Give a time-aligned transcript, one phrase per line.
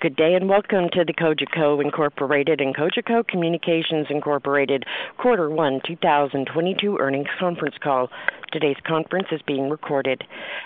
[0.00, 4.84] Good day and welcome to the Cogeco Incorporated and Cogeco Communications Incorporated
[5.18, 8.08] Quarter 1 2022 earnings conference call.
[8.50, 10.24] Today's conference is being recorded.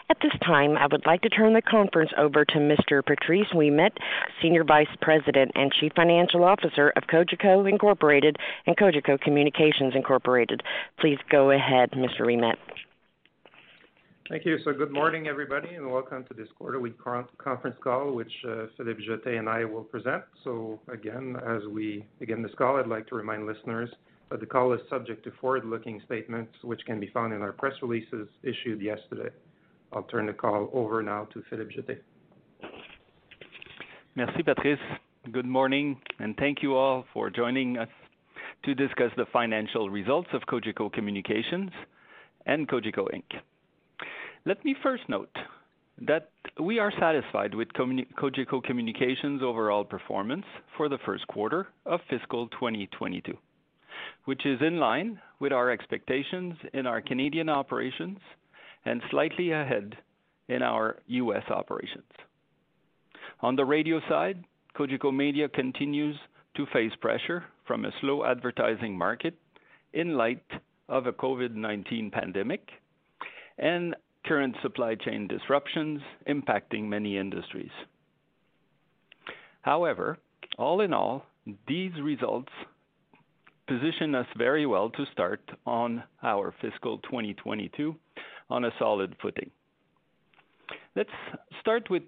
[0.08, 3.04] At this time, I would like to turn the conference over to Mr.
[3.04, 3.96] Patrice Ouimet,
[4.40, 8.36] Senior Vice President and Chief Financial Officer of Cogeco Incorporated
[8.68, 10.62] and Cogeco Communications Incorporated.
[11.00, 12.20] Please go ahead, Mr.
[12.20, 12.54] Ouimet.
[14.30, 14.56] Thank you.
[14.64, 16.94] So good morning, everybody, and welcome to this quarterly
[17.36, 20.24] conference call, which uh, Philippe Jetté and I will present.
[20.44, 23.90] So again, as we begin this call, I'd like to remind listeners
[24.30, 27.74] that the call is subject to forward-looking statements, which can be found in our press
[27.82, 29.28] releases issued yesterday.
[29.92, 31.98] I'll turn the call over now to Philippe Jetté.
[34.14, 34.78] Merci, Patrice.
[35.32, 37.88] Good morning, and thank you all for joining us
[38.64, 41.72] to discuss the financial results of Cogeco Communications
[42.46, 43.38] and Cogeco Inc.
[44.46, 45.34] Let me first note
[46.02, 46.28] that
[46.60, 50.44] we are satisfied with Cogeco Communications' overall performance
[50.76, 53.38] for the first quarter of fiscal 2022,
[54.26, 58.18] which is in line with our expectations in our Canadian operations
[58.84, 59.96] and slightly ahead
[60.48, 61.44] in our U.S.
[61.48, 62.12] operations.
[63.40, 64.44] On the radio side,
[64.76, 66.16] Cogeco Media continues
[66.56, 69.38] to face pressure from a slow advertising market
[69.94, 70.44] in light
[70.90, 72.68] of a COVID-19 pandemic
[73.58, 73.93] and
[74.26, 77.70] current supply chain disruptions impacting many industries.
[79.62, 80.18] However,
[80.58, 81.26] all in all,
[81.66, 82.52] these results
[83.66, 87.94] position us very well to start on our fiscal 2022
[88.50, 89.50] on a solid footing.
[90.94, 91.10] Let's
[91.60, 92.02] start with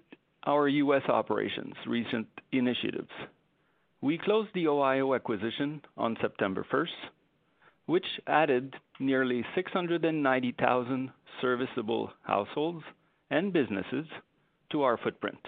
[0.45, 1.03] our U.S.
[1.09, 3.09] operations recent initiatives.
[4.01, 7.09] We closed the Ohio acquisition on September 1st,
[7.87, 12.83] which added nearly 690,000 serviceable households
[13.29, 14.05] and businesses
[14.71, 15.39] to our footprint.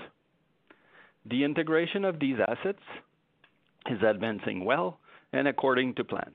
[1.25, 2.83] The integration of these assets
[3.89, 4.99] is advancing well
[5.33, 6.31] and according to plan.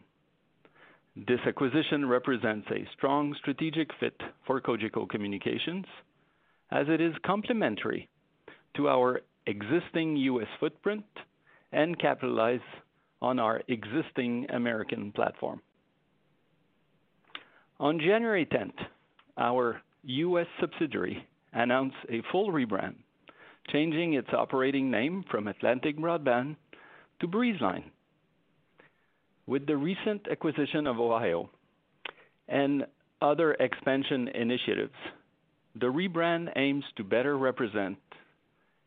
[1.17, 5.87] This acquisition represents a strong strategic fit for Cogeco Communications,
[6.71, 8.09] as it is complementary
[8.77, 10.49] to our existing U.S.
[10.59, 11.05] footprint
[11.71, 12.61] and capitalize
[13.23, 15.61] on our existing American platform.
[17.81, 18.79] On January 10th,
[19.37, 20.47] our U.S.
[20.61, 22.95] subsidiary announced a full rebrand,
[23.73, 26.55] changing its operating name from Atlantic Broadband
[27.21, 27.91] to Breezeline.
[29.47, 31.51] With the recent acquisition of Ohio
[32.47, 32.87] and
[33.21, 34.95] other expansion initiatives,
[35.75, 37.99] the rebrand aims to better represent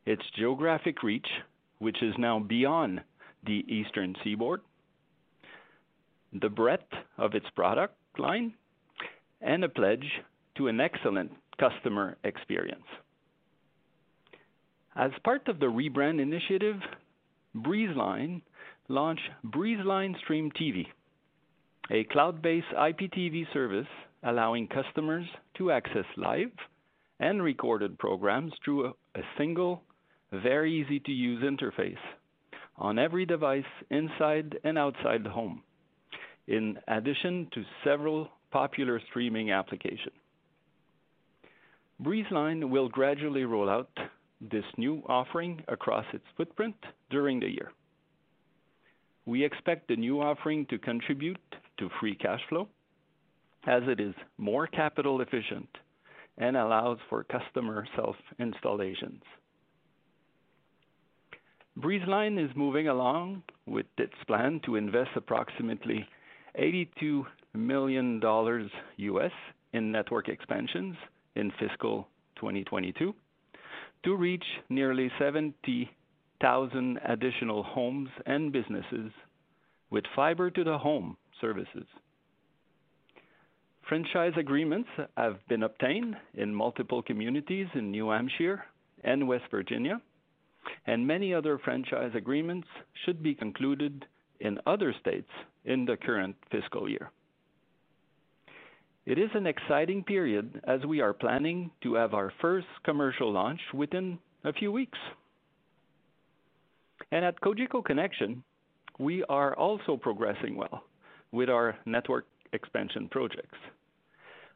[0.05, 1.27] its geographic reach,
[1.79, 3.01] which is now beyond
[3.45, 4.61] the eastern seaboard,
[6.31, 8.53] the breadth of its product line,
[9.41, 10.05] and a pledge
[10.57, 12.85] to an excellent customer experience.
[14.95, 16.77] As part of the rebrand initiative,
[17.55, 18.41] Breezeline
[18.87, 20.87] launched Breezeline Stream TV,
[21.91, 23.87] a cloud-based IPTV service
[24.23, 25.25] allowing customers
[25.57, 26.51] to access live
[27.19, 29.83] and recorded programs through a single,
[30.31, 31.97] very easy-to-use interface
[32.77, 35.63] on every device inside and outside the home,
[36.47, 40.11] in addition to several popular streaming application.
[42.01, 43.89] Breezeline will gradually roll out
[44.39, 46.75] this new offering across its footprint
[47.09, 47.71] during the year.
[49.25, 51.39] We expect the new offering to contribute
[51.79, 52.67] to free cash flow
[53.65, 55.67] as it is more capital efficient
[56.37, 59.21] and allows for customer self-installations.
[61.79, 66.07] Breezeline is moving along with its plan to invest approximately
[66.55, 69.31] 82 million dollars US
[69.73, 70.95] in network expansions
[71.35, 73.13] in fiscal 2022
[74.03, 79.11] to reach nearly 70,000 additional homes and businesses
[79.89, 81.85] with fiber to the home services.
[83.87, 88.65] Franchise agreements have been obtained in multiple communities in New Hampshire
[89.03, 90.01] and West Virginia,
[90.85, 92.67] and many other franchise agreements
[93.05, 94.05] should be concluded
[94.41, 95.29] in other states
[95.67, 97.11] in the current fiscal year.
[99.05, 103.61] It is an exciting period as we are planning to have our first commercial launch
[103.73, 104.97] within a few weeks.
[107.11, 108.43] And At Cogeco Connexion,
[108.99, 110.83] we are also progressing well
[111.31, 113.57] with our network expansion projects,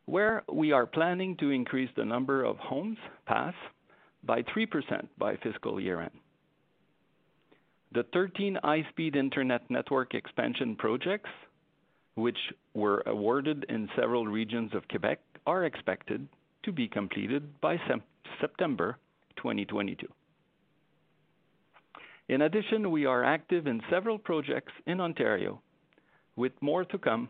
[0.05, 3.55] where we are planning to increase the number of homes passed
[4.23, 6.11] by 3% by fiscal year-end.
[7.93, 11.29] The 13 high-speed internet network expansion projects,
[12.15, 12.37] which
[12.73, 16.27] were awarded in several regions of Quebec, are expected
[16.63, 17.77] to be completed by
[18.39, 18.97] September
[19.35, 20.07] 2022.
[22.29, 25.61] In addition, we are active in several projects in Ontario,
[26.37, 27.27] with more to come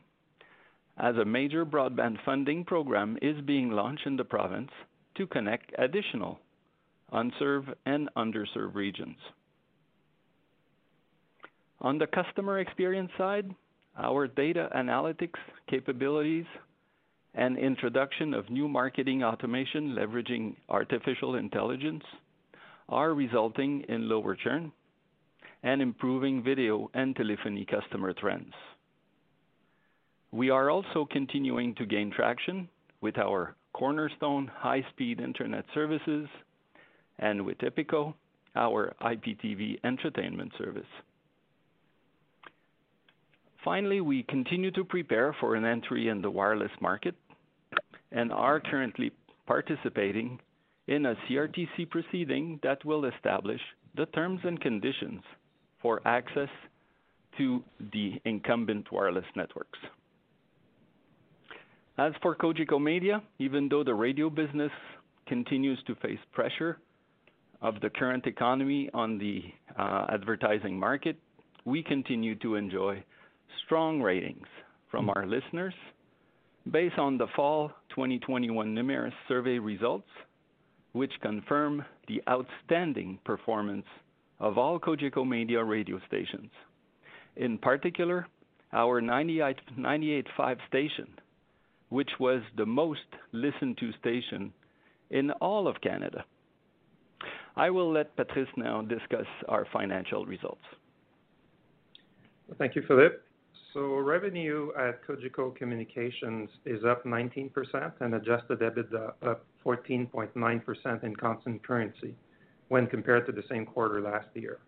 [1.00, 4.70] as a major broadband funding program is being launched in the province
[5.16, 6.40] to connect additional
[7.12, 9.18] unserved and underserved regions.
[11.84, 13.50] On the customer experience side,
[13.98, 16.46] our data analytics capabilities
[17.34, 22.04] and introduction of new marketing automation leveraging artificial intelligence
[22.88, 24.72] are resulting in lower churn
[25.64, 28.54] and improving video and telephony customer trends.
[30.32, 32.70] We are also continuing to gain traction
[33.02, 36.28] with our cornerstone high-speed internet services
[37.18, 38.14] and with Epico,
[38.56, 40.86] our IPTV entertainment service.
[43.64, 47.16] Finally, we continue to prepare for an entry in the wireless market
[48.12, 49.12] and are currently
[49.46, 50.40] participating
[50.88, 53.62] in a CRTC proceeding that will establish
[53.96, 55.22] the terms and conditions
[55.82, 56.50] for access
[57.38, 57.64] to
[57.94, 59.80] the incumbent wireless networks.
[61.98, 64.72] As for Cogeco Media, even though the radio business
[65.28, 66.80] continues to face pressure
[67.62, 69.44] of the current economy on the
[69.78, 71.16] uh, advertising market,
[71.64, 73.04] we continue to enjoy
[73.66, 74.48] strong ratings
[74.90, 75.12] from hmm.
[75.16, 75.74] our listeners
[76.70, 80.08] based on the fall 2021 Numeris survey results,
[80.92, 83.86] which confirm the outstanding performance
[84.40, 86.52] of all Cogeco Media radio stations.
[87.36, 88.28] In particular,
[88.74, 91.08] our 98.5 station,
[91.90, 93.00] which was the most
[93.32, 94.54] listened to station
[95.10, 96.26] in all of Canada.
[97.56, 100.64] I will let Patrice now discuss our financial results.
[102.58, 103.16] Thank you, Philippe.
[103.74, 107.52] So revenue at Cogeco Communications is up 19%
[108.02, 112.14] and adjusted EBITDA up 14.9% in constant currency
[112.68, 114.60] when compared to the same quarter last year.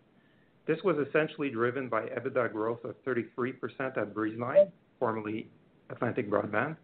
[0.66, 3.52] This was essentially driven by EBITDA growth of 33%
[3.98, 5.50] at Breezeline, formerly
[5.90, 6.76] Atlantic Broadband,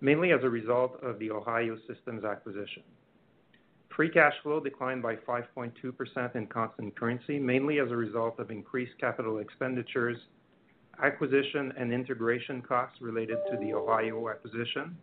[0.00, 2.82] mainly as a result of the Ohio Systems acquisition.
[3.94, 8.98] Free cash flow declined by 5.2% in constant currency, mainly as a result of increased
[9.00, 10.18] capital expenditures,
[11.02, 14.96] acquisition and integration costs related to the Ohio acquisition,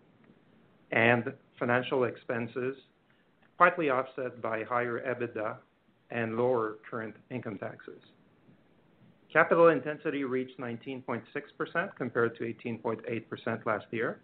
[0.92, 2.75] and financial expenses,
[3.57, 5.57] partly offset by higher EBITDA
[6.12, 8.01] and lower current income taxes.
[9.31, 11.24] Capital intensity reached 19.6%
[11.96, 14.19] compared to 18.8% last year,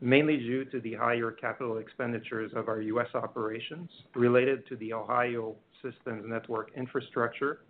[0.00, 3.08] mainly due to the higher capital expenditures of our U.S.
[3.14, 7.60] operations related to the Ohio Systems network infrastructure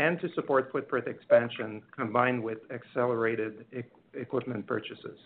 [0.00, 3.66] and to support footprint expansion combined with accelerated
[4.14, 5.18] equipment purchases.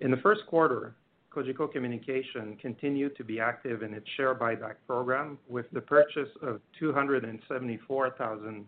[0.00, 0.94] In the first quarter,
[1.30, 6.62] Cogeco Communications continued to be active in its share buyback program with the purchase of
[6.78, 8.64] 274,000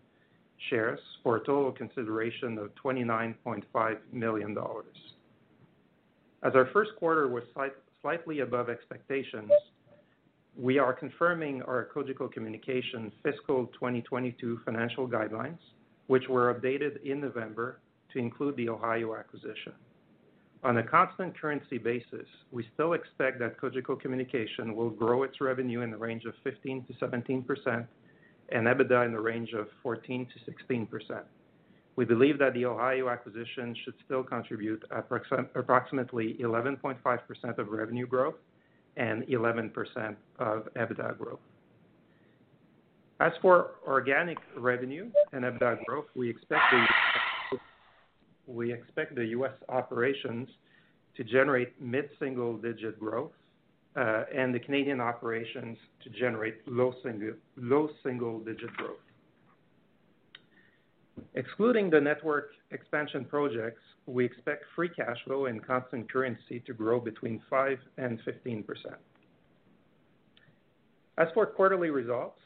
[0.68, 4.96] shares for a total consideration of 29.5 million dollars.
[6.42, 7.44] As our first quarter was
[8.02, 9.50] slightly above expectations,
[10.60, 15.58] we are confirming our Cogeco Communications fiscal 2022 financial guidelines,
[16.06, 17.78] which were updated in November
[18.12, 19.72] to include the Ohio acquisition.
[20.62, 25.80] On a constant currency basis, we still expect that Cogeco Communications will grow its revenue
[25.80, 27.86] in the range of 15%-17%
[28.50, 31.22] and EBITDA in the range of 14%-16%.
[31.96, 38.34] We believe that the Ohio acquisition should still contribute approximately 11.5% of revenue growth
[38.96, 41.40] and 11% of EBITDA growth.
[43.20, 46.62] As for organic revenue and EBITDA growth, we expect
[49.14, 49.52] the U.S.
[49.68, 50.48] operations
[51.16, 53.32] to generate mid-single-digit growth,
[53.96, 58.98] uh, and the Canadian operations to generate low single low single-digit growth.
[61.34, 67.00] Excluding the network expansion projects, we expect free cash flow and constant currency to grow
[67.00, 68.64] between 5 and 15%.
[71.18, 72.38] As for quarterly results,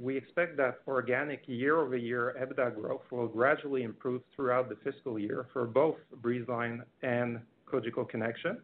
[0.00, 5.66] we expect that organic year-over-year EBITDA growth will gradually improve throughout the fiscal year for
[5.66, 8.58] both Breezeline and Cogeco Connexion,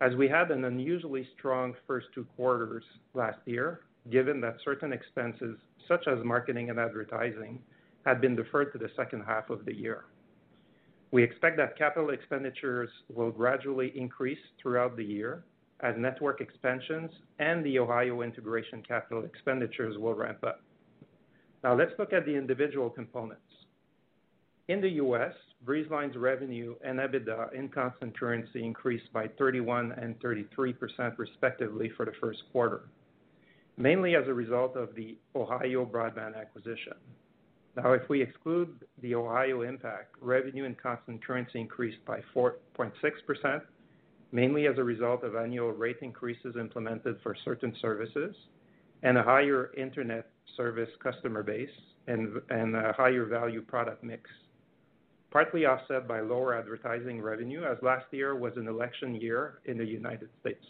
[0.00, 3.80] as we had an unusually strong first two quarters last year
[4.10, 5.56] given that certain expenses,
[5.88, 7.60] such as marketing and advertising,
[8.06, 10.04] had been deferred to the second half of the year.
[11.10, 15.44] We expect that capital expenditures will gradually increase throughout the year
[15.80, 17.10] as network expansions
[17.40, 20.62] and the Ohio integration capital expenditures will ramp up.
[21.64, 23.42] Now let's look at the individual components.
[24.68, 25.32] In the U.S.,
[25.64, 32.12] Breezeline's revenue and EBITDA in constant currency increased by 31 and 33% respectively for the
[32.20, 32.82] first quarter,
[33.76, 36.94] mainly as a result of the Ohio Broadband acquisition.
[37.76, 43.60] Now, if we exclude the Ohio impact, revenue in constant currency increased by 4.6%,
[44.32, 48.34] mainly as a result of annual rate increases implemented for certain services
[49.02, 51.68] and a higher internet service customer base
[52.08, 54.30] and a higher value product mix,
[55.30, 59.84] partly offset by lower advertising revenue, as last year was an election year in the
[59.84, 60.64] United States.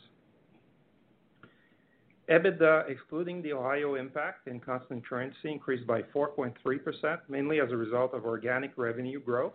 [2.28, 8.14] EBITDA, excluding the Ohio impact in constant currency, increased by 4.3%, mainly as a result
[8.14, 9.52] of organic revenue growth,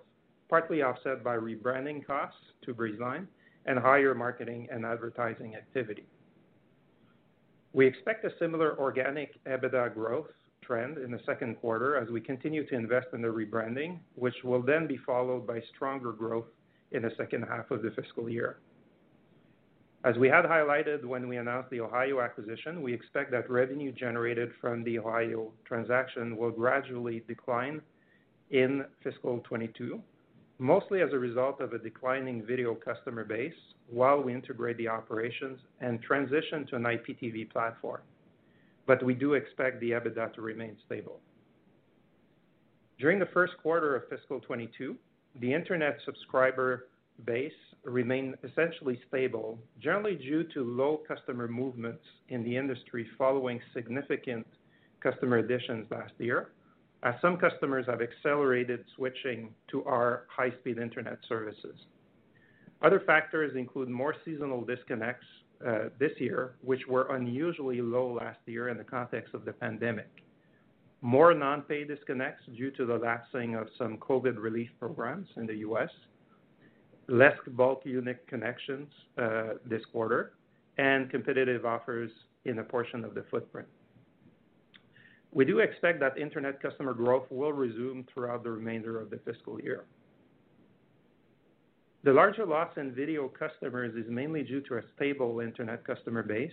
[0.49, 3.27] partly offset by rebranding costs to Breezeline
[3.65, 6.05] and higher marketing and advertising activity.
[7.73, 10.27] We expect a similar organic EBITDA growth
[10.61, 14.61] trend in the second quarter as we continue to invest in the rebranding, which will
[14.61, 16.47] then be followed by stronger growth
[16.91, 18.59] in the second half of the fiscal year.
[20.03, 24.50] As we had highlighted when we announced the Ohio acquisition, we expect that revenue generated
[24.60, 27.81] from the Ohio transaction will gradually decline
[28.50, 30.01] in fiscal 2022,
[30.58, 33.53] mostly as a result of a declining video customer base
[33.91, 38.01] while we integrate the operations and transition to an IPTV platform.
[38.88, 41.20] But we do expect the EBITDA to remain stable.
[42.98, 44.96] During the first quarter of fiscal 2022,
[45.39, 46.88] the internet subscriber
[47.24, 54.45] base remained essentially stable, generally due to low customer movements in the industry following significant
[55.01, 56.50] customer additions last year,
[57.03, 61.75] as some customers have accelerated switching to our high-speed internet services.
[62.83, 65.25] Other factors include more seasonal disconnects
[65.65, 70.09] uh, this year, which were unusually low last year in the context of the pandemic.
[71.01, 75.89] More non-pay disconnects due to the lapsing of some COVID relief programs in the U.S.,
[77.11, 78.87] less bulk unit connections
[79.17, 80.33] uh, this quarter,
[80.77, 82.09] and competitive offers
[82.45, 83.67] in a portion of the footprint.
[85.33, 89.59] We do expect that internet customer growth will resume throughout the remainder of the fiscal
[89.61, 89.85] year.
[92.03, 96.51] The larger loss in video customers is mainly due to a stable internet customer base,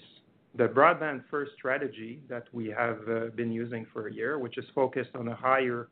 [0.57, 5.11] the broadband-first strategy that we have uh, been using for a year, which is focused
[5.15, 5.89] on a higher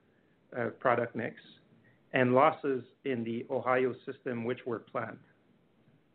[0.58, 1.36] uh, product mix,
[2.12, 5.18] and losses in the Ohio system, which were planned.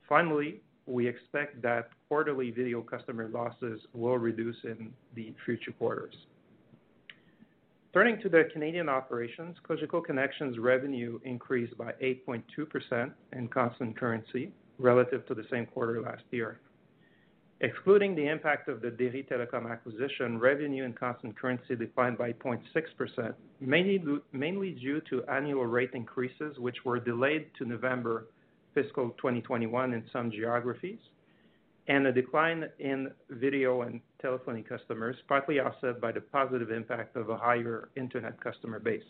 [0.08, 6.16] Finally, we expect that quarterly video customer losses will reduce in the future quarters.
[7.94, 15.26] Turning to the Canadian operations, Cogeco Connexion's revenue increased by 8.2% in constant currency relative
[15.28, 16.60] to the same quarter last year.
[17.64, 23.36] Excluding the impact of the Déry Telecom acquisition, revenue in constant currency declined by 0.6%,
[23.60, 28.26] mainly due to annual rate increases, which were delayed to November
[28.74, 30.98] fiscal 2021 in some geographies,
[31.88, 37.30] and a decline in video and telephony customers, partly offset by the positive impact of
[37.30, 39.04] a higher internet customer base.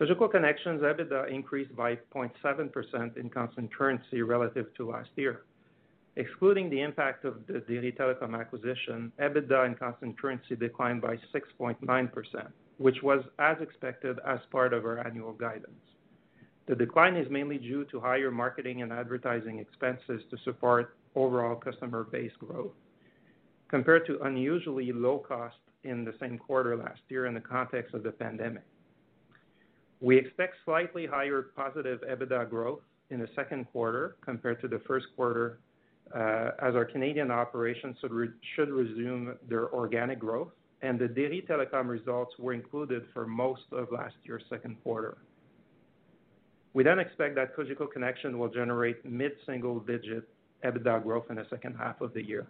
[0.00, 5.42] Cogeco Connexion's EBITDA increased by 0.7% in constant currency relative to last year.
[6.16, 12.48] Excluding the impact of the Déry Telecom acquisition, EBITDA in constant currency declined by 6.9%,
[12.78, 15.72] which was as expected as part of our annual guidance.
[16.66, 22.04] The decline is mainly due to higher marketing and advertising expenses to support overall customer
[22.04, 22.72] base growth
[23.68, 28.02] compared to unusually low cost in the same quarter last year in the context of
[28.02, 28.62] the pandemic.
[30.00, 32.80] We expect slightly higher positive EBITDA growth
[33.10, 35.58] in the second quarter compared to the first quarter,
[36.12, 37.96] Uh, as our Canadian operations
[38.54, 40.50] should resume their organic growth,
[40.82, 45.16] and the Déry Telecom results were included for most of last year's second quarter.
[46.74, 50.28] We then expect that Cogeco Connexion will generate mid-single-digit
[50.64, 52.46] EBITDA growth in the second half of the year.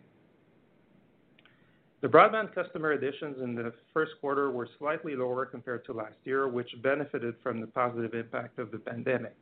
[2.01, 6.49] The broadband customer additions in the first quarter were slightly lower compared to last year,
[6.49, 9.35] which benefited from the positive impact of the pandemic.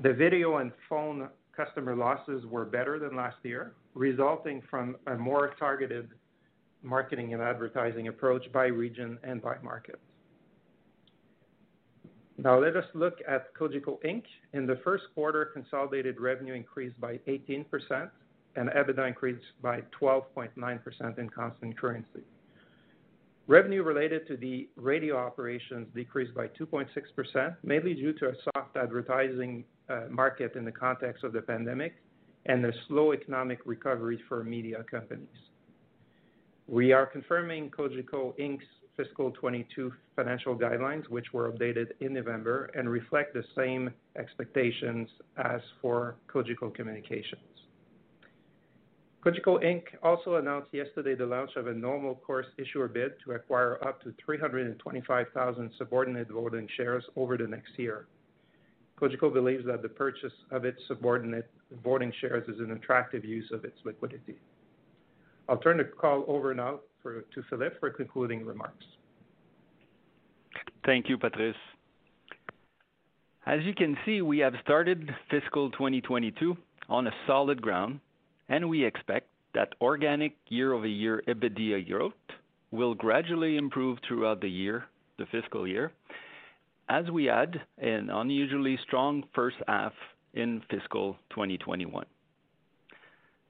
[0.00, 5.52] The video and phone customer losses were better than last year, resulting from a more
[5.58, 6.08] targeted
[6.82, 9.98] marketing and advertising approach by region and by market.
[12.38, 14.22] Now let us look at Cogeco Inc.
[14.52, 17.66] In the first quarter, consolidated revenue increased by 18%,
[18.54, 22.22] and EBITDA increased by 12.9% in constant currency.
[23.48, 29.64] Revenue related to the radio operations decreased by 2.6%, mainly due to a soft advertising
[29.90, 31.94] Uh, market in the context of the pandemic
[32.44, 35.26] and a slow economic recovery for media companies.
[36.66, 38.66] We are confirming Cogeco Inc.'s
[38.98, 45.62] fiscal 2022 financial guidelines, which were updated in November and reflect the same expectations as
[45.80, 47.40] for Cogeco Communications.
[49.24, 49.84] Cogeco Inc.
[50.02, 54.12] also announced yesterday the launch of a normal course issuer bid to acquire up to
[54.22, 58.06] 325,000 subordinate voting shares over the next year.
[59.00, 61.48] Cogeco believes that the purchase of its subordinate
[61.84, 64.36] voting shares is an attractive use of its liquidity.
[65.48, 68.84] I'll turn the call over now to Philippe for concluding remarks.
[70.84, 71.56] Thank you, Patrice.
[73.46, 76.56] As you can see, we have started fiscal 2022
[76.88, 78.00] on a solid ground,
[78.48, 82.12] and we expect that organic year-over-year EBITDA growth
[82.70, 84.84] will gradually improve throughout the year,
[85.18, 85.92] the fiscal year,
[86.88, 89.92] as we had an unusually strong first half
[90.34, 92.06] in fiscal 2021.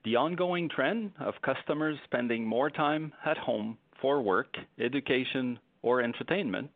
[0.05, 6.71] The ongoing trend of customers spending more time at home for work, education, or entertainment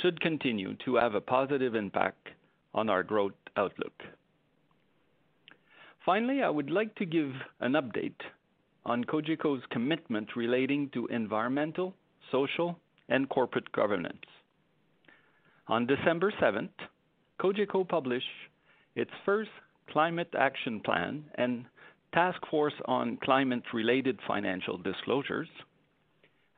[0.00, 2.28] should continue to have a positive impact
[2.74, 4.02] on our growth outlook.
[6.04, 8.20] Finally, I would like to give an update
[8.84, 11.94] on Cogeco's commitment relating to environmental,
[12.30, 14.26] social, and corporate governance.
[15.66, 16.68] On December 7th,
[17.40, 18.26] Cogeco published
[18.94, 19.50] its first
[19.90, 21.64] climate action plan and
[22.12, 25.48] task force on climate-related financial disclosures,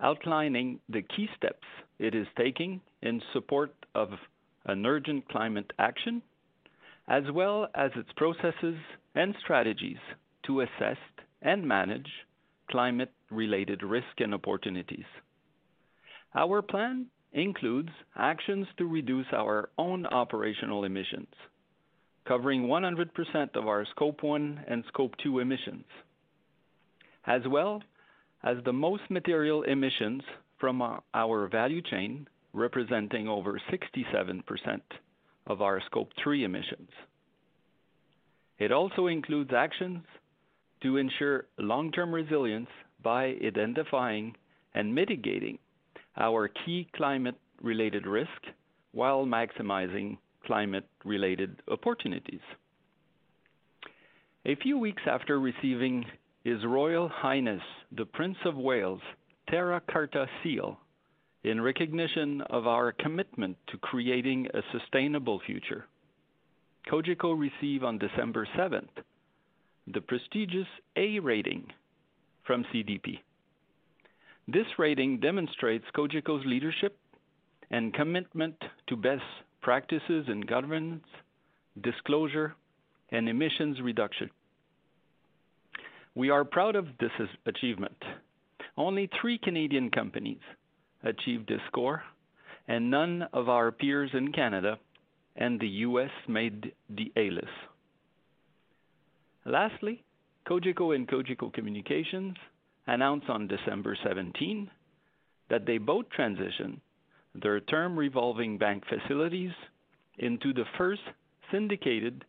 [0.00, 1.66] outlining the key steps
[1.98, 4.10] it is taking in support of
[4.66, 6.20] an urgent climate action,
[7.08, 8.76] as well as its processes
[9.14, 9.98] and strategies
[10.44, 10.98] to assess
[11.42, 12.10] and manage
[12.70, 15.06] climate-related risk and opportunities.
[16.34, 21.28] Our plan includes actions to reduce our own operational emissions,
[22.26, 25.84] covering 100% of our Scope 1 and Scope 2 emissions,
[27.26, 27.82] as well
[28.42, 30.22] as the most material emissions
[30.58, 30.80] from
[31.12, 34.42] our value chain, representing over 67%
[35.46, 36.88] of our Scope 3 emissions.
[38.58, 40.04] It also includes actions
[40.82, 42.70] to ensure long-term resilience
[43.02, 44.34] by identifying
[44.74, 45.58] and mitigating
[46.16, 48.30] our key climate-related risk
[48.92, 52.40] while maximizing climate-related opportunities.
[54.46, 56.04] A few weeks after receiving
[56.44, 57.62] His Royal Highness
[57.96, 59.00] the Prince of Wales
[59.50, 60.78] Terra Carta Seal
[61.44, 65.86] in recognition of our commitment to creating a sustainable future,
[66.90, 68.88] Cogeco received on December 7th
[69.92, 71.66] the prestigious A rating
[72.44, 73.20] from CDP.
[74.48, 76.96] This rating demonstrates Cogeco's leadership
[77.70, 78.54] and commitment
[78.88, 79.22] to best
[79.60, 81.04] practices in governance,
[81.82, 82.54] disclosure,
[83.10, 84.30] and emissions reduction.
[86.14, 87.10] We are proud of this
[87.44, 87.96] achievement.
[88.76, 90.40] Only three Canadian companies
[91.02, 92.04] achieved this score,
[92.68, 94.78] and none of our peers in Canada
[95.34, 96.10] and the U.S.
[96.28, 97.46] made the A list.
[99.44, 100.04] Lastly,
[100.48, 102.36] Cogeco and Cogeco Communications
[102.86, 104.70] announced on December 17
[105.50, 106.80] that they both transitioned
[107.34, 109.52] their term revolving bank facilities
[110.18, 111.02] into the first
[111.52, 112.24] syndicated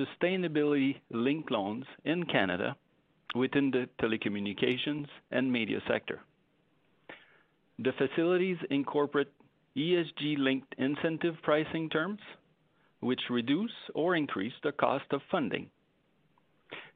[0.00, 2.76] sustainability-linked loans in Canada
[3.34, 6.20] within the telecommunications and media sector.
[7.78, 9.28] The facilities incorporate
[9.76, 12.20] ESG-linked incentive pricing terms,
[13.00, 15.70] which reduce or increase the cost of funding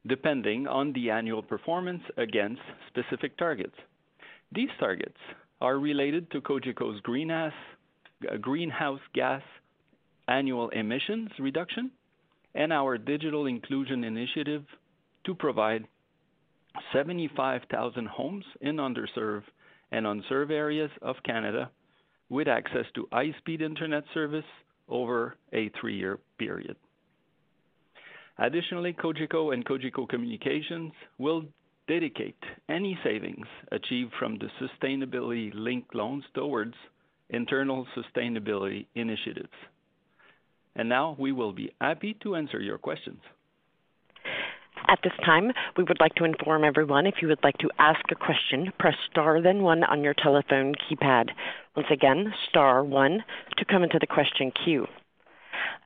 [0.07, 3.75] depending on the annual performance against specific targets.
[4.51, 5.17] These targets
[5.61, 7.53] are related to Cogeco's greenhouse
[9.13, 9.41] gas
[10.27, 11.91] annual emissions reduction
[12.55, 14.63] and our digital inclusion initiative
[15.25, 15.87] to provide
[16.93, 19.43] 75,000 homes in underserved
[19.91, 21.69] and unserved areas of Canada
[22.29, 24.45] with access to high-speed internet service
[24.87, 26.75] over a three-year period.
[28.41, 31.43] Additionally, Cogeco and Cogeco Communications will
[31.87, 36.73] dedicate any savings achieved from the sustainability-linked loans towards
[37.29, 39.53] internal sustainability initiatives.
[40.75, 43.19] And Now we will be happy to answer your questions.
[44.87, 48.01] At this time, we would like to inform everyone if you would like to ask
[48.11, 51.29] a question, press star then one on your telephone keypad.
[51.75, 53.23] Once again, star one
[53.57, 54.87] to come into the question queue.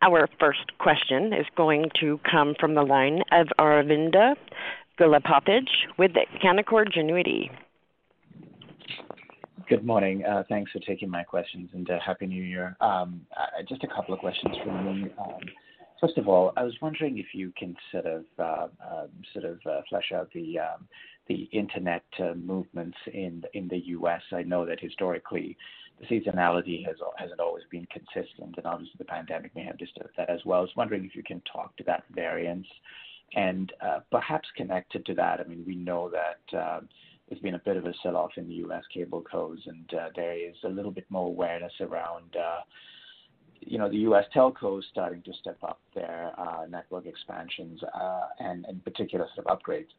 [0.02, 4.36] Our first question is going to come from the line of Aravinda
[5.00, 6.12] Galappatthige with
[6.44, 7.50] Canaccord Genuity.
[9.68, 10.24] Good morning.
[10.24, 12.78] Uh, thanks for taking my questions, and uh, Happy New Year.
[12.82, 15.10] Um, uh, just a couple of questions from me.
[15.18, 15.40] Um,
[16.00, 18.26] first of all, I was wondering if you can sort of
[19.90, 20.88] flesh out the um,
[21.34, 24.22] internet uh, movements in in the U.S.
[24.32, 25.58] I know that historically,
[26.00, 26.86] the seasonality
[27.18, 30.60] hasn't always been consistent, and obviously the pandemic may have disturbed that as well.
[30.60, 32.68] I was wondering if you can talk to that variance.
[33.34, 36.88] And uh, perhaps connected to that, I mean, we know that um,
[37.28, 38.84] there's been a bit of a sell-off in the U.S.
[38.94, 42.36] cable cos, and uh, there is a little bit more awareness around,
[43.62, 44.26] you know, the U.S.
[44.34, 46.32] telcos starting to step up their
[46.70, 47.82] network expansions,
[48.40, 49.90] and in particular sort of upgrades.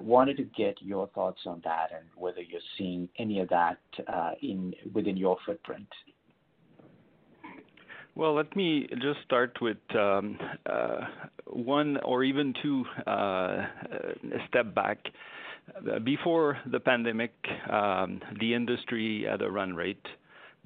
[0.00, 4.32] Wanted to get your thoughts on that and whether you're seeing any of that uh
[4.42, 5.88] in within your footprint.
[8.16, 11.00] Well, let me just start with um, uh,
[11.46, 13.66] one or even two uh,
[14.48, 14.98] step back.
[16.04, 17.32] Before the pandemic,
[17.68, 20.06] um, the industry at a run rate.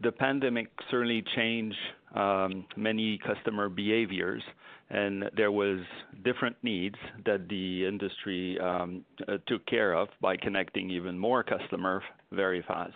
[0.02, 1.76] The pandemic certainly changed
[2.14, 4.42] um, many customer behaviors,
[4.90, 5.80] and there was
[6.24, 12.02] different needs that the industry um, uh, took care of by connecting even more customers
[12.30, 12.94] very fast.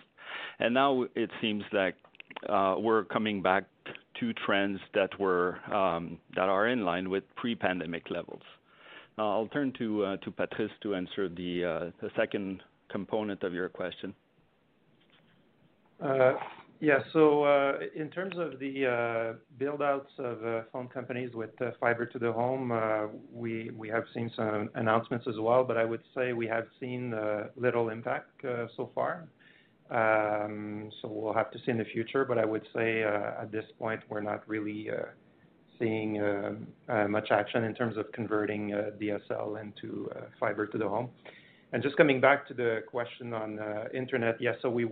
[0.59, 1.95] And now it seems like
[2.49, 3.65] uh, we're coming back
[4.19, 8.41] to trends that were um, that are in line with pre-pandemic levels.
[9.17, 14.13] Now I'll turn to uh, to Patrice to answer the second component of your question.
[16.83, 22.31] Uh, in terms of the uh, build-outs of uh, phone companies with fiber to the
[22.31, 22.73] home,
[23.31, 27.15] we we have seen some announcements as well, but I would say we have seen
[27.55, 28.41] little impact
[28.75, 29.27] so far.
[29.91, 33.65] Um, so we'll have to see in the future, but I would say at this
[33.79, 34.89] point, we're not really
[35.79, 36.21] seeing
[37.07, 41.09] much action in terms of converting DSL into fiber to the home.
[41.71, 43.59] And just coming back to the question on
[43.93, 44.41] internet.
[44.41, 44.83] Yeah, so we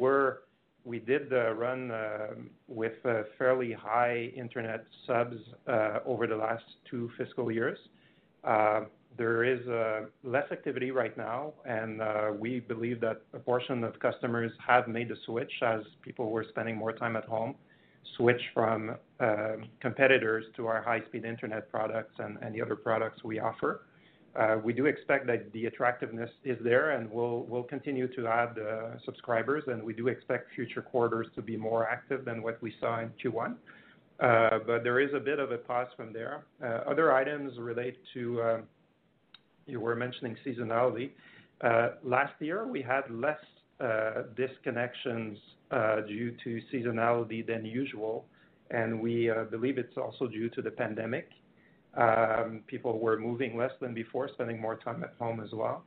[1.00, 2.28] did run uh,
[2.67, 7.78] with uh, fairly high internet subs uh, over the last two fiscal years.
[9.17, 9.60] There is
[10.24, 12.02] less activity right now, and
[12.39, 16.78] we believe that a portion of customers have made the switch as people were spending
[16.78, 17.56] more time at home,
[18.15, 18.96] switch from
[19.82, 23.82] competitors to our high-speed internet products and the other products we offer.
[24.34, 28.98] Uh, we do expect that the attractiveness is there, and we'll continue to add uh,
[29.04, 33.02] subscribers, and we do expect future quarters to be more active than what we saw
[33.02, 33.56] in Q1.
[34.20, 36.44] Uh but there is a bit of a pause from there.
[36.63, 38.62] Uh, other items relate to
[39.65, 41.10] you were mentioning seasonality.
[42.04, 43.39] Last year, we had less
[43.82, 45.38] disconnections
[46.08, 48.26] due to seasonality than usual,
[48.70, 51.30] and we believe it's also due to the pandemic.
[52.67, 55.84] People were moving less than before, spending more time at home as well.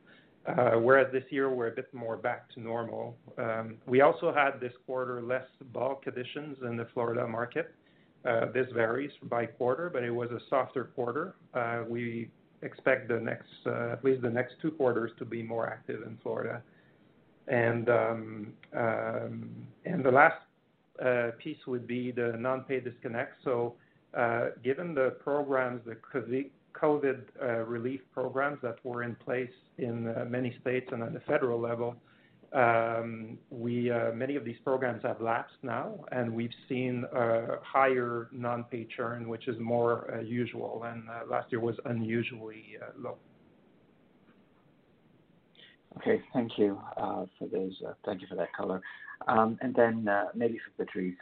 [0.47, 3.17] Uh, Whereas this year we're a bit more back to normal.
[3.39, 7.75] Um, We also had this quarter less bulk additions in the Florida market.
[8.25, 11.35] Uh, This varies by quarter, but it was a softer quarter.
[11.55, 12.31] Uh, We
[12.63, 16.63] expect the next, at least the next two quarters to be more active in Florida.
[17.49, 19.51] And um, um,
[19.85, 20.41] and the last
[21.39, 23.43] piece would be the non-pay disconnect.
[24.17, 25.97] Uh, given the programs, the
[26.81, 31.21] COVID uh, relief programs that were in place in uh, many states and at the
[31.21, 31.97] federal level,
[32.53, 37.05] um, many of these programs have lapsed now, and we've seen
[37.65, 43.17] higher non-pay churn, which is more usual, and last year was unusually low.
[45.99, 46.23] Okay.
[46.33, 47.81] Thank you uh, for those.
[47.87, 48.81] Uh, thank you for that color.
[49.29, 51.15] Um, and then uh, maybe for Patrice,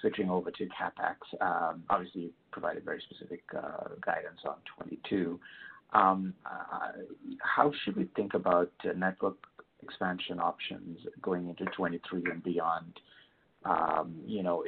[0.00, 1.16] switching over to CapEx.
[1.40, 5.38] Um, obviously, you provided very specific guidance on 2022.
[5.92, 6.32] Um,
[7.40, 9.36] how should we think about network
[9.82, 13.00] expansion options going into 2023 and beyond?
[14.26, 14.64] You know,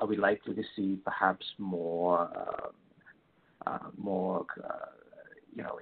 [0.00, 2.30] are we likely to see perhaps more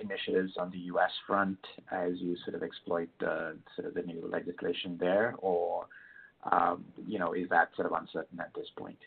[0.01, 1.11] initiatives on the U.S.
[1.27, 1.59] front
[1.91, 5.35] as you sort of exploit the sort of the new legislation there?
[5.39, 5.87] Or,
[6.51, 8.99] um, you know, is that sort of uncertain at this point?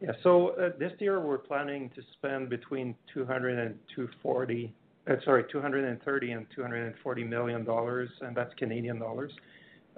[0.00, 0.12] Yeah.
[0.22, 4.74] So uh, this year we're planning to spend between 240,
[5.08, 9.30] uh, sorry, 230 and 240 million dollars, and that's Canadian dollars,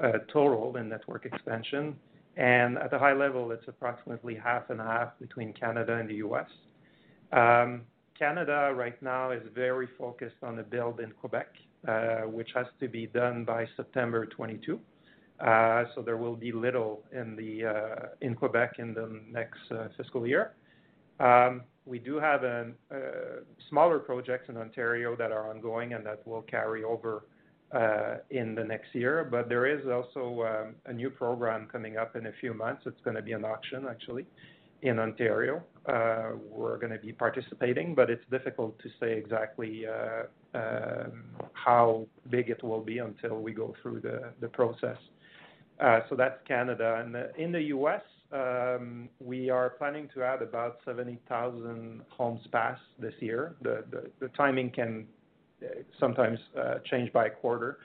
[0.02, 1.96] uh, total in network expansion.
[2.36, 6.48] And at a high level, it's approximately half and half between Canada and the U.S.
[7.32, 7.82] Um,
[8.18, 11.48] Canada right now is very focused on the build in Quebec,
[11.86, 14.80] uh, which has to be done by September 2022.
[15.40, 20.26] Uh, there will be little in the uh in Quebec in the next uh, fiscal
[20.26, 20.52] year.
[21.18, 22.42] Um, we do have
[23.68, 27.24] smaller projects in Ontario that are ongoing and that will carry over
[28.30, 29.26] in the next year.
[29.28, 32.82] But there is also um, a new program coming up in a few months.
[32.86, 34.26] It's gonna be an auction, actually,
[34.84, 35.62] in Ontario.
[35.86, 42.50] Uh, we're gonna be participating, but it's difficult to say exactly uh, um, how big
[42.50, 44.98] it will be until we go through the process.
[45.80, 47.02] Uh so that's Canada.
[47.04, 52.80] And uh, in the U.S., um, we are planning to add about 70,000 homes passed
[52.98, 53.56] this year.
[53.62, 55.06] The timing can
[55.98, 56.38] sometimes
[56.90, 57.78] change by a quarter,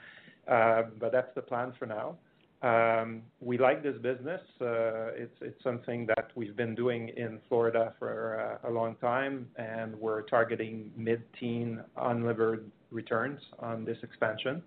[0.48, 2.18] but that's the plan for now.
[2.62, 4.42] Um, we like this business.
[4.60, 9.96] Uh, it's something that we've been doing in Florida for uh, a long time, and
[9.96, 14.62] we're targeting mid-teen unlevered returns on this expansion.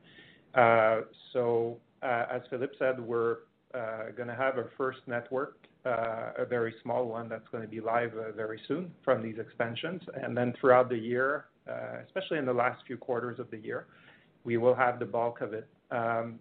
[0.55, 1.00] Uh,
[1.33, 3.38] so, as Philippe said, we're
[4.16, 8.90] gonna have our first network, a very small one that's gonna be live very soon
[9.05, 10.00] from these expansions.
[10.14, 11.46] And then throughout the year,
[12.07, 13.87] especially in the last few quarters of the year,
[14.44, 15.68] we will have the bulk of it.
[15.92, 16.38] Um,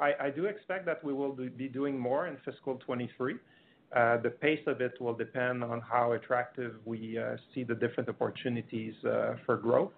[0.00, 3.34] I do expect that we will be doing more in fiscal 2023.
[3.96, 8.08] Uh, the pace of it will depend on how attractive we uh, see the different
[8.08, 9.92] opportunities uh, for growth.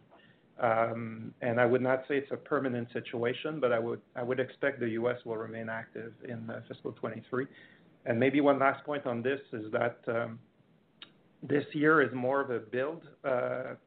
[0.61, 4.39] Um and I would not say it's a permanent situation, but I would I would
[4.39, 5.17] expect the U.S.
[5.25, 6.39] will remain active in
[6.69, 7.47] fiscal 2023.
[8.15, 10.39] Maybe one last point on this is that um,
[11.43, 13.03] this year is more of a build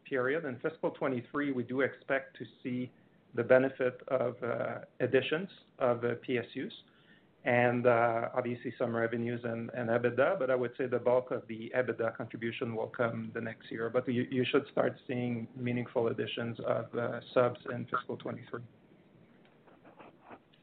[0.10, 0.44] period.
[0.46, 2.92] In fiscal 2023, we do expect to see
[3.36, 6.72] the benefit of uh, additions of uh, PSUs
[7.44, 11.72] and uh, obviously some revenues and EBITDA, but I would say the bulk of the
[11.78, 13.90] EBITDA contribution will come the next year.
[13.94, 16.86] But you you should start seeing meaningful additions of
[17.36, 18.62] subs in fiscal 2023.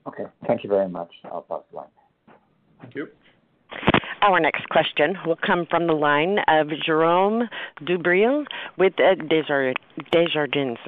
[0.09, 0.25] Okay.
[0.49, 1.13] Thank you very much.
[1.25, 1.87] I'll pass the line.
[2.81, 3.07] Thank you.
[4.23, 7.49] Our next question will come from the line of Jérome
[7.85, 8.45] Dubreuil
[8.79, 10.79] with Desjardins.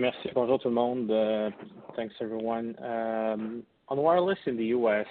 [0.00, 0.28] Merci.
[0.34, 1.08] Bonjour tout le monde.
[1.12, 1.50] Euh,
[1.94, 2.74] thanks, everyone.
[2.82, 5.06] Um, on wireless in the U.S.,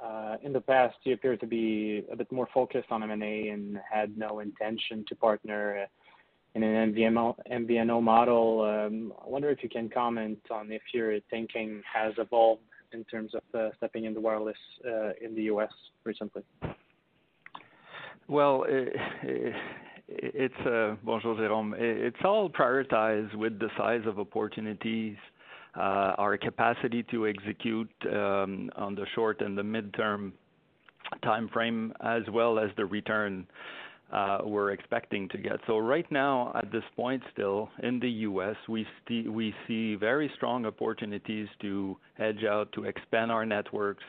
[0.00, 3.80] uh, in the past, you appeared to be a bit more focused on M&A and
[3.90, 5.86] had no intention to partner uh,
[6.54, 8.62] in an MVNO model.
[8.62, 13.32] Um, I wonder if you can comment on if your thinking has evolved in terms
[13.34, 14.56] of uh, stepping into wireless
[15.20, 15.72] in the U.S.
[16.04, 16.42] recently.
[18.28, 18.64] Well,
[20.12, 21.74] Uh, bonjour, Jérome.
[21.78, 25.16] It's all prioritized with the size of opportunities,
[25.76, 30.32] uh, our capacity to execute um, on the short and the midterm
[31.24, 33.46] timeframe, as well as the return
[34.12, 35.58] uh, we're expecting to get.
[35.66, 38.86] So right now, at this point still in the U.S., we
[39.66, 44.04] see very strong opportunities to edge out, to expand our networks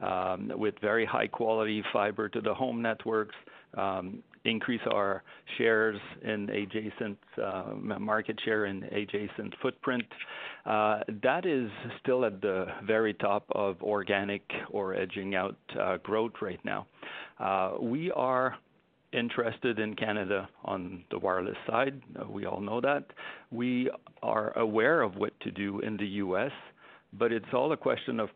[0.00, 3.34] um, with very high quality fiber to the home networks,
[3.76, 5.22] um, increase our
[5.56, 10.04] shares in adjacent uh, market share in adjacent footprint.
[10.66, 11.70] Uh, that is
[12.00, 16.86] still at the very top of organic or edging out uh, growth right now.
[17.80, 18.56] We are
[19.12, 22.00] interested in Canada on the wireless side.
[22.28, 23.04] We all know that.
[23.50, 23.90] We
[24.22, 26.52] are aware of what to do in the U.S.,
[27.14, 28.28] but it's all a question of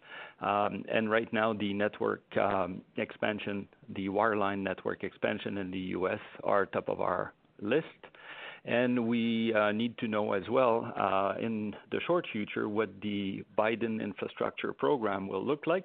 [0.44, 1.10] Um, prioritization.
[1.10, 6.18] Right now, the network um, expansion, the wireline network expansion in the U.S.
[6.42, 7.86] are top of our list.
[8.66, 13.44] And we uh, need to know as well, uh, in the short future, what the
[13.58, 15.84] Biden infrastructure program will look like.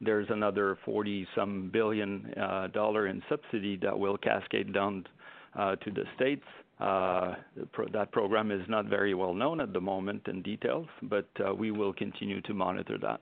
[0.00, 5.06] There's another $40-some billion uh, in subsidy that will cascade down
[5.56, 6.44] to the states.
[6.78, 11.92] That program is not very well known at the moment in details, but we will
[11.92, 13.20] continue to monitor that.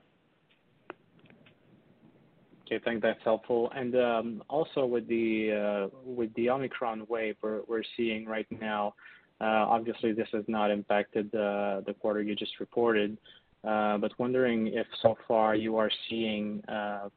[2.71, 2.79] Okay.
[2.85, 3.01] Thank.
[3.01, 3.71] That's helpful.
[3.75, 8.93] And um, also with the uh, with the Omicron wave we're we're seeing right now,
[9.41, 13.17] uh, obviously this has not impacted the quarter you just reported.
[13.63, 16.63] Uh, but wondering if so far you are seeing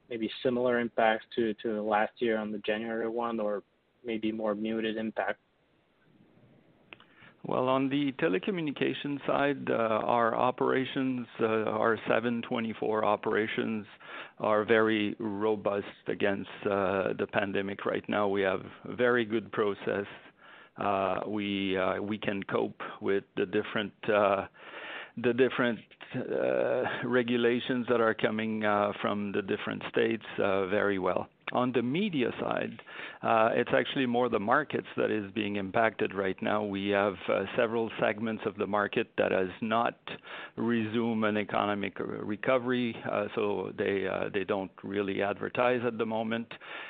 [0.08, 3.62] maybe similar impacts to to last year on the January one or
[4.04, 5.38] maybe more muted impact.
[7.44, 13.84] Well, on the telecommunication side, our operations, our 7/24 operations
[14.38, 18.28] are very robust against the pandemic right now.
[18.28, 20.06] We have very good process.
[20.78, 24.46] Uh we we can cope with the different uh
[25.18, 25.80] the different
[26.16, 28.62] uh regulations that are coming
[29.02, 31.28] from the different states very well.
[31.52, 32.80] On the media side,
[33.22, 36.64] uh, it's actually more the markets that is being impacted right now.
[36.64, 39.98] We have uh, several segments of the market that has not
[40.56, 46.46] resumed an economic recovery, uh, so they they don't really advertise at the moment.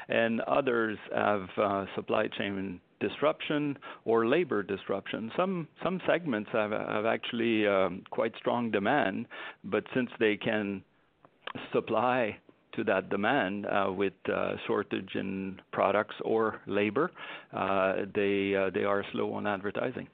[0.08, 1.48] And others have
[1.96, 5.32] supply chain disruption or labor disruption.
[5.36, 7.64] Some some segments have have actually
[8.10, 9.26] quite strong demand,
[9.64, 10.84] but since they can
[11.72, 12.38] supply
[12.74, 17.10] to that demand uh, with uh, shortage in products or labor,
[17.52, 20.08] uh, they they are slow on advertising.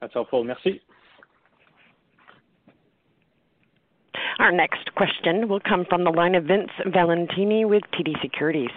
[0.00, 0.44] That's helpful.
[0.44, 0.80] Merci.
[4.38, 8.70] Our next question will come from the line of Vince Valentini with TD Securities.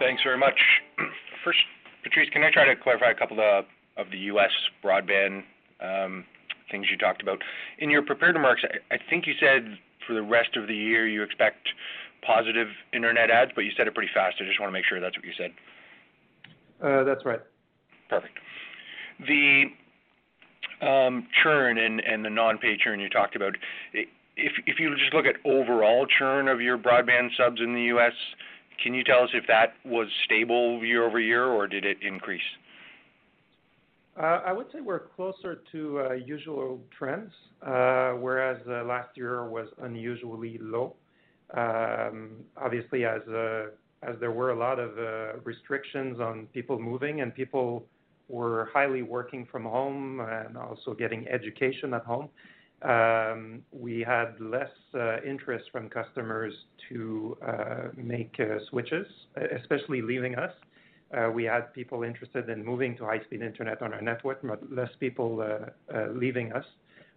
[0.00, 0.58] Thanks very much.
[1.44, 1.58] First,
[2.02, 4.50] Patrice, can I try to clarify a couple of the U.S.
[4.82, 5.44] broadband
[5.80, 6.24] um,
[6.70, 7.42] things you talked about?
[7.78, 11.22] In your prepared remarks, I think you said for the rest of the year you
[11.22, 11.68] expect
[12.24, 14.36] positive internet adds, but you said it pretty fast.
[14.40, 15.52] I just wanna make sure that's what you said.
[16.82, 17.40] Uh, that's right.
[18.08, 18.38] Perfect.
[19.26, 19.64] The
[20.80, 23.56] um, churn and the non-pay churn you talked about,
[23.92, 28.12] if you just look at overall churn of your broadband subs in the U.S.,
[28.82, 32.40] can you tell us if that was stable year-over-year, or did it increase?
[34.16, 39.68] Uh, I would say we're closer to uh, usual trends, uh, whereas last year was
[39.82, 40.96] unusually low.
[41.54, 43.22] Um, obviously, as
[44.02, 44.90] as there were a lot of
[45.44, 47.84] restrictions on people moving and people
[48.28, 52.28] were highly working from home and also getting education at home,
[52.82, 54.70] um, we had less
[55.26, 56.54] interest from customers
[56.88, 57.36] to
[57.96, 58.36] make
[58.70, 59.06] switches,
[59.60, 60.52] especially leaving us.
[61.16, 64.90] Uh, we had people interested in moving to high-speed internet on our network, but less
[65.00, 66.64] people uh, uh, leaving us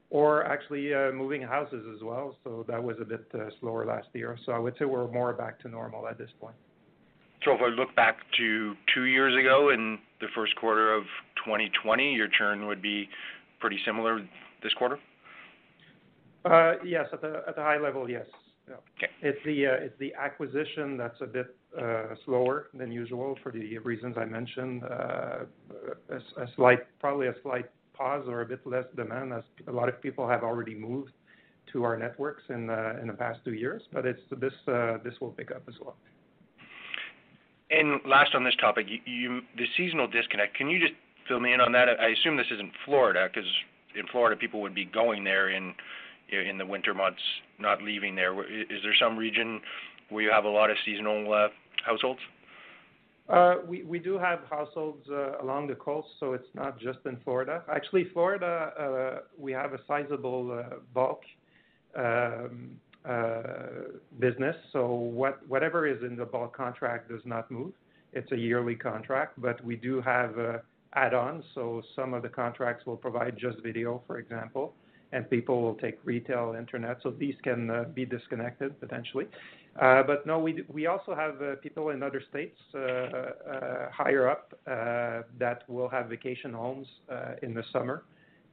[0.10, 2.36] or actually moving houses as well.
[2.43, 3.25] So that was a bit
[3.60, 4.38] slower last year.
[4.45, 6.56] So I would say we're more back to normal at this point.
[7.43, 11.03] So if I look back to two years ago in the first quarter of
[11.43, 13.10] 2020, your churn would be
[13.60, 14.19] pretty similar
[14.62, 14.99] this quarter?
[16.86, 17.08] Yes.
[17.12, 18.27] At a high level, yes.
[18.69, 18.75] Yeah.
[18.97, 19.12] Okay.
[19.23, 24.83] It's the acquisition that's a bit Uh, slower than usual for the reasons I mentioned.
[24.83, 25.45] Uh,
[26.12, 29.99] a slight, probably a slight pause or a bit less demand as a lot of
[29.99, 31.13] people have already moved
[31.71, 33.81] to our networks in uh, the past two years.
[34.03, 35.95] This will pick up as well.
[37.71, 40.93] And last on this topic, the seasonal disconnect, can you just
[41.27, 41.88] fill me in on that?
[41.99, 43.51] I assume this isn't Florida, 'cause
[43.95, 45.73] in Florida, people would be going there in
[46.29, 47.23] the winter months,
[47.57, 48.39] not leaving there.
[48.43, 49.59] Is there some region
[50.09, 51.27] where you have a lot of seasonal
[51.86, 52.19] households?
[53.30, 57.17] Uh, we we do have households uh, along the coast, so it's not just in
[57.24, 57.63] Florida.
[57.74, 61.22] Actually, Florida, uh, we have a sizable bulk
[61.98, 62.78] um,
[64.19, 64.56] business.
[64.74, 67.72] So what whatever is in the bulk contract does not move.
[68.12, 70.62] It's a yearly contract, but we do have
[70.93, 71.43] add-ons.
[71.56, 74.74] So some of the contracts will provide just video, for example,
[75.13, 76.97] and people will take retail internet.
[77.04, 79.28] So these can uh, be disconnected potentially.
[79.80, 84.54] Uh, but no, we we also have uh, people in other states uh, higher up
[84.65, 86.88] that will have vacation homes
[87.41, 88.04] in the summer.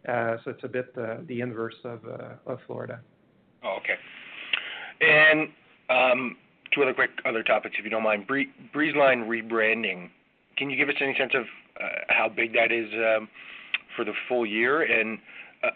[0.06, 2.00] So it's a bit the inverse of
[2.46, 3.00] of Florida.
[3.64, 3.96] Oh, okay.
[5.90, 6.36] Um,
[6.72, 8.26] two other quick other topics, if you don't mind.
[8.26, 10.08] Bree- Breezeline rebranding,
[10.56, 11.44] can you give us any sense of
[12.08, 13.28] how big that is um,
[13.96, 14.82] for the full year?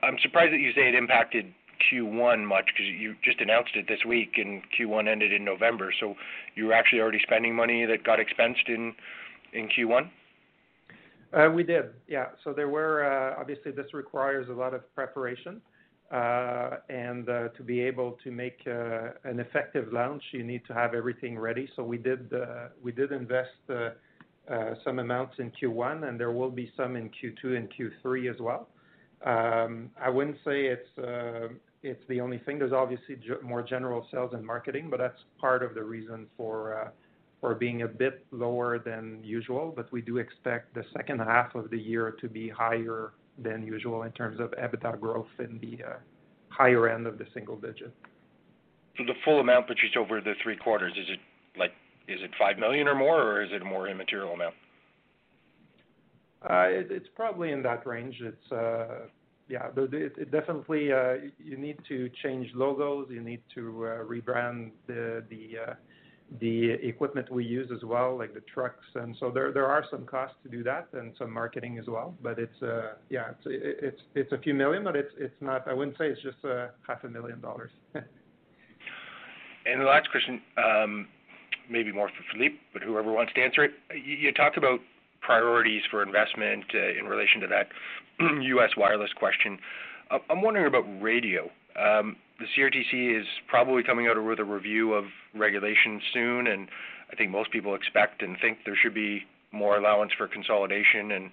[0.03, 1.53] I'm surprised that you say it impacted
[1.93, 5.93] Q1 much because you just announced it this week, and Q1 ended in November.
[5.99, 6.15] So
[6.55, 8.95] you were actually already spending money that got expensed in
[9.53, 10.11] in Q1?
[11.33, 12.27] Uh, We did, yeah.
[12.43, 15.61] So there were uh, obviously, this requires a lot of preparation.
[16.11, 21.39] Uh, and to be able to make an effective launch, you need to have everything
[21.39, 21.69] ready.
[21.75, 22.33] So we did
[22.83, 23.51] we did invest
[24.85, 28.69] some amounts in Q1, and there will be some in Q2 and Q3 as well.
[29.25, 31.49] I wouldn't say it's uh,
[31.83, 32.59] it's the only thing.
[32.59, 36.89] There's obviously more general sales and marketing, but that's part of the reason for uh,
[37.41, 39.73] for being a bit lower than usual.
[39.75, 44.05] But we do expect the second half of the year to be higher than usual
[44.05, 45.97] in terms of EBITDA growth in the uh,
[46.49, 47.93] higher end of the single digit.
[48.97, 51.19] The full amount, Patrice, over the three quarters, is it
[51.59, 51.73] like
[52.07, 54.55] is it 5 million or more, or is it a more immaterial amount?
[56.45, 58.17] Uh, it's probably in that range.
[58.21, 59.07] It's uh,
[59.49, 59.69] yeah.
[59.77, 63.61] It definitely uh, you need to change logos, you need to
[64.07, 64.71] rebrand
[66.41, 68.85] the equipment we use as well, like the trucks.
[68.95, 72.15] And so there there are some costs to do that and some marketing as well.
[72.23, 75.67] But it's yeah, it's a few million, but it's not.
[75.67, 76.39] I wouldn't say it's just
[76.87, 77.71] half a million dollars.
[79.67, 81.09] And the last question, um,
[81.71, 83.73] maybe more for Philippe, but whoever wants to answer it.
[83.95, 84.81] You talked about
[85.25, 87.69] priorities for investment uh, in relation to that
[88.43, 88.71] U.S.
[88.77, 89.59] wireless question.
[90.11, 91.51] Uh, I'm wondering about radio.
[91.77, 95.05] Um, the CRTC is probably coming out with a review of
[95.35, 96.69] regulation soon, and
[97.13, 99.23] I think most people expect and think there should be
[99.53, 101.31] more allowance for consolidation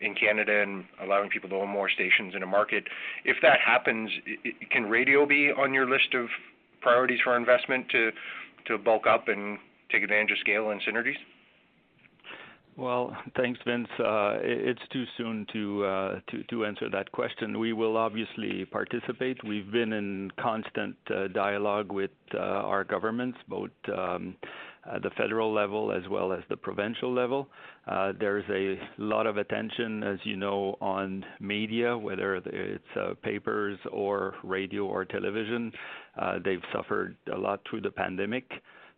[0.00, 2.84] in Canada and allowing people to own more stations in a market.
[3.24, 4.10] If that happens,
[4.70, 6.28] can radio be on your list of
[6.80, 9.58] priorities for investment to bulk up and
[9.90, 11.16] take advantage of scale and synergies?
[12.78, 13.88] Well, thanks, Vince.
[13.98, 15.44] Uh, it's too soon
[15.84, 17.58] uh, to answer that question.
[17.58, 19.42] We will obviously participate.
[19.42, 24.36] We've been in constant uh, dialogue with our governments, both um,
[24.94, 27.48] at the federal level as well as the provincial level.
[28.20, 34.84] There's a lot of attention, as you know, on media, whether it's papers or radio
[34.86, 35.72] or television.
[36.44, 38.48] They've suffered a lot through the pandemic.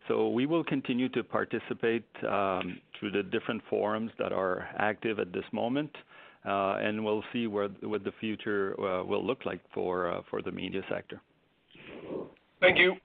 [0.08, 5.32] So we will continue to participate um, through the different forums that are active at
[5.32, 5.90] this moment,
[6.44, 10.50] uh, and we'll see what the future uh, will look like for uh, for the
[10.50, 11.20] media sector.
[12.60, 12.96] Thank you.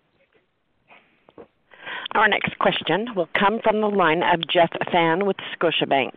[2.16, 6.14] Our next question will come from the line of Jeff Fan with Scotiabank.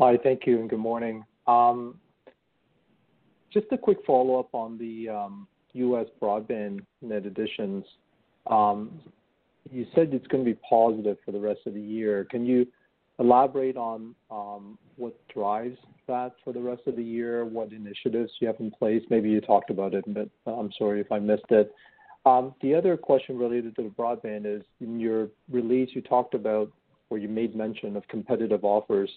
[0.00, 0.18] Hi.
[0.22, 1.24] Thank you, and good morning.
[1.46, 2.00] Um,
[3.52, 6.06] just a quick follow-up on the um, U.S.
[6.20, 7.84] broadband net additions.
[8.46, 9.00] Um,
[9.70, 12.26] you said it's gonna be positive for the rest of the year.
[12.30, 12.66] Can you
[13.18, 17.44] elaborate on um, what drives that for the rest of the year?
[17.44, 19.02] What initiatives you have in place?
[19.10, 21.72] Maybe you talked about it, but uh, I'm sorry if I missed it.
[22.24, 26.70] Um, the other question related to the broadband is, in your release, you talked about,
[27.10, 29.10] or you made mention of competitive offers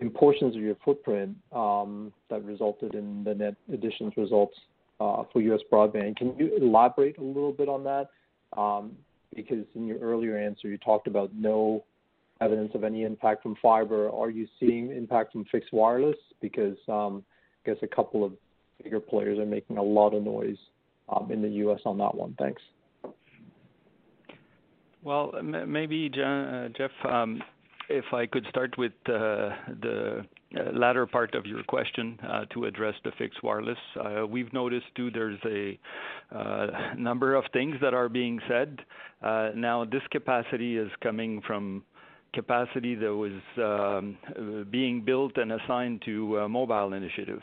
[0.00, 4.56] in portions of your footprint that resulted in the net additions results
[4.98, 5.60] Uh, for U.S.
[5.70, 6.16] broadband.
[6.16, 8.08] Can you elaborate a little bit on that?
[8.58, 8.92] Um,
[9.34, 11.84] because in your earlier answer, you talked about no
[12.40, 14.10] evidence of any impact from fiber.
[14.10, 16.16] Are you seeing impact from fixed wireless?
[16.40, 17.22] Because um,
[17.62, 18.32] I guess a couple of
[18.82, 20.56] bigger players are making a lot of noise
[21.10, 21.80] um, in the U.S.
[21.84, 22.34] on that one.
[22.38, 22.62] Thanks.
[25.02, 26.90] Well, maybe uh, Jeff,
[27.88, 30.24] if I could start with uh, the
[30.56, 33.78] uh, latter part of your question uh, to address the fixed wireless.
[34.28, 35.78] We've noticed too, there's a
[36.96, 38.80] number of things that are being said.
[39.22, 41.84] Now this capacity is coming from
[42.34, 47.40] capacity that was um, being built and assigned to mobile initiative.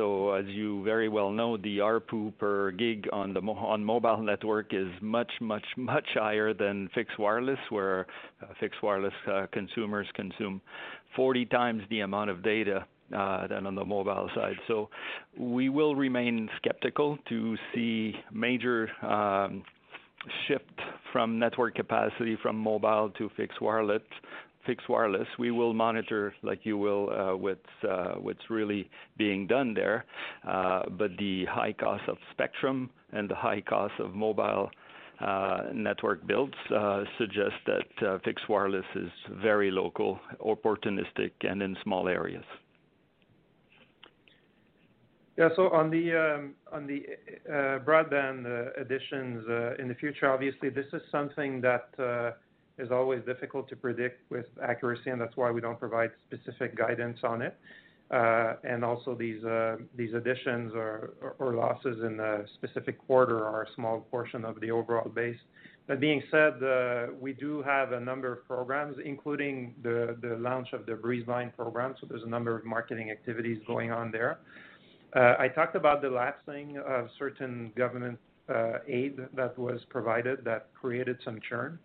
[0.00, 4.16] So as you very well know, the ARPU per gig on the mo- on mobile
[4.22, 8.06] network is much much, much higher than fixed wireless, where
[8.42, 10.62] uh, fixed wireless uh, consumers consume
[11.14, 14.56] 40 times the amount of data uh, than on the mobile side.
[14.68, 14.88] So
[15.36, 19.62] we will remain skeptical to see major um,
[20.48, 20.80] shift
[21.12, 24.00] from network capacity from mobile to fixed wireless.
[24.70, 30.04] Fixed wireless, we will monitor like you will uh, uh, what's really being done there.
[30.46, 34.70] Uh, but the high cost of spectrum and the high cost of mobile
[35.74, 36.54] network builds
[37.18, 39.10] suggest that fixed wireless is
[39.42, 42.44] very local, opportunistic, and in small areas.
[45.36, 45.48] Yeah.
[45.56, 46.54] So on the um,
[47.84, 48.40] broadband
[48.80, 49.44] additions
[49.80, 51.88] in the future, obviously this is something that
[52.80, 57.18] is always difficult to predict with accuracy, and that's why we don't provide specific guidance
[57.22, 57.56] on it.
[58.10, 63.72] Uh, and also these uh these additions or losses in a specific quarter are a
[63.76, 65.38] small portion of the overall base.
[65.86, 70.68] That being said, uh, we do have a number of programs, including the the launch
[70.72, 74.40] of the Breezeline program, so there's a number of marketing activities going on there.
[75.14, 78.18] Uh, I talked about the lapsing of certain government
[78.88, 81.78] aid that was provided that created some churn.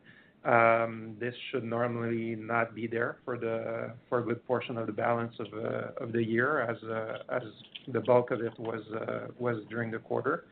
[0.45, 4.93] Um, this should normally not be there for the for a good portion of the
[4.93, 7.41] balance of uh, the year uh, as
[7.87, 10.45] the bulk of it was uh, was during the quarter.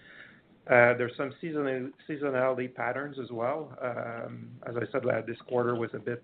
[0.68, 3.78] There's some seasonality patterns as well.
[3.82, 6.24] Um, as I said, this quarter was a bit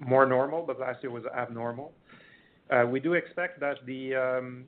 [0.00, 1.92] more normal, but last year was abnormal.
[2.90, 4.64] We do expect that the um,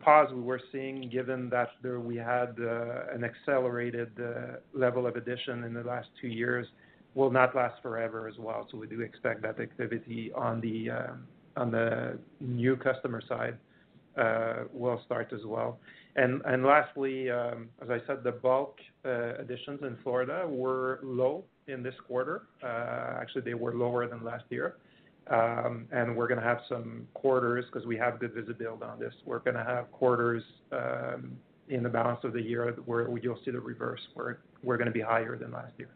[0.00, 5.64] pause we were seeing, given that we had uh, an accelerated uh, level of addition
[5.64, 6.66] in the last two years,
[7.14, 8.66] will not last forever as well.
[8.70, 11.26] So we do expect that activity on the um
[11.56, 13.58] on the new customer side
[14.72, 15.78] will start as well.
[16.16, 21.82] And and lastly, um, as I said, the bulk additions in Florida were low in
[21.82, 22.42] this quarter.
[22.62, 24.76] Actually, they were lower than last year.
[25.32, 29.14] Um, and we're gonna have some quarters because we have good visibility on this.
[29.24, 31.32] We're gonna have quarters um,
[31.68, 35.00] in the balance of the year where you'll see the reverse, where we're gonna be
[35.00, 35.90] higher than last year.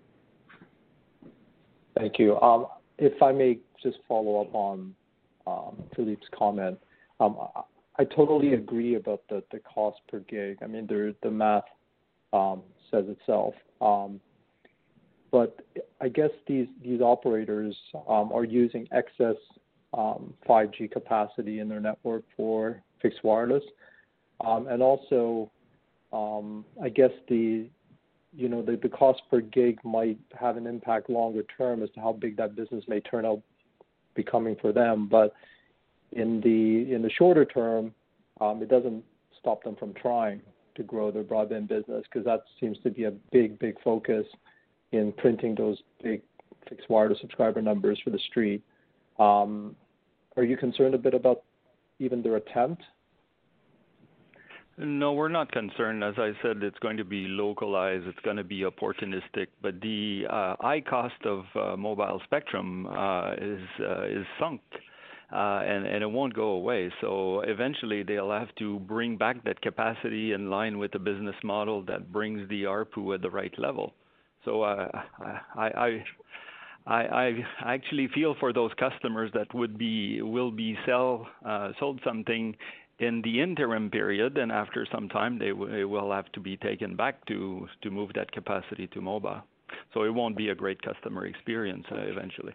[1.98, 2.40] Thank you.
[2.40, 2.66] Um,
[2.98, 4.94] if I may just follow up on
[5.94, 6.78] Philippe's comment.
[7.98, 9.42] I totally agree about the
[9.74, 10.58] cost per gig.
[10.62, 11.64] I mean, the math
[12.90, 13.54] says itself.
[16.00, 17.76] I guess these these operators
[18.08, 19.36] um, are using excess
[19.94, 23.62] um, 5G capacity in their network for fixed wireless.
[24.44, 25.50] Um, and also,
[26.12, 27.66] um, I guess the
[28.34, 32.12] you know, the cost per gig might have an impact longer term as to how
[32.12, 33.40] big that business may turn out
[34.14, 35.08] becoming for them.
[35.08, 35.32] But
[36.12, 37.94] in the shorter term,
[38.40, 39.02] it doesn't
[39.38, 40.42] stop them from trying
[40.74, 44.26] to grow their broadband business because that seems to be a big big focus
[44.92, 46.22] in printing those big
[46.68, 48.62] fixed wireless subscriber numbers for the street.
[49.18, 49.76] Um,
[50.36, 51.42] Are you concerned a bit about
[51.98, 52.82] even their attempt?
[54.78, 56.04] No, we're not concerned.
[56.04, 59.46] As I said, it's going to be localized, it's gonna be opportunistic.
[59.62, 60.26] But the
[60.60, 61.46] high cost of
[61.78, 62.86] mobile spectrum
[63.38, 63.62] is
[64.18, 64.60] is sunk,
[65.32, 66.92] Uh, and and it won't go away.
[67.00, 71.82] So eventually they'll have to bring back that capacity in line with the business model
[71.84, 73.94] that brings the ARPU at the right level.
[74.62, 76.04] I I,
[76.86, 82.00] I, I actually feel for those customers that would be will be sell uh, sold
[82.04, 82.56] something
[82.98, 87.24] in the interim period, and after some time, they will have to be taken back
[87.26, 89.42] to to move that capacity to mobile.
[89.92, 92.54] So it won't be a great customer experience uh, eventually.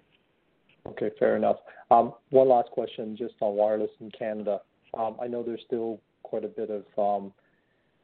[0.87, 1.57] Okay, fair enough.
[1.89, 4.61] One last question just on wireless in Canada.
[4.97, 7.33] I know there's still quite a bit of um,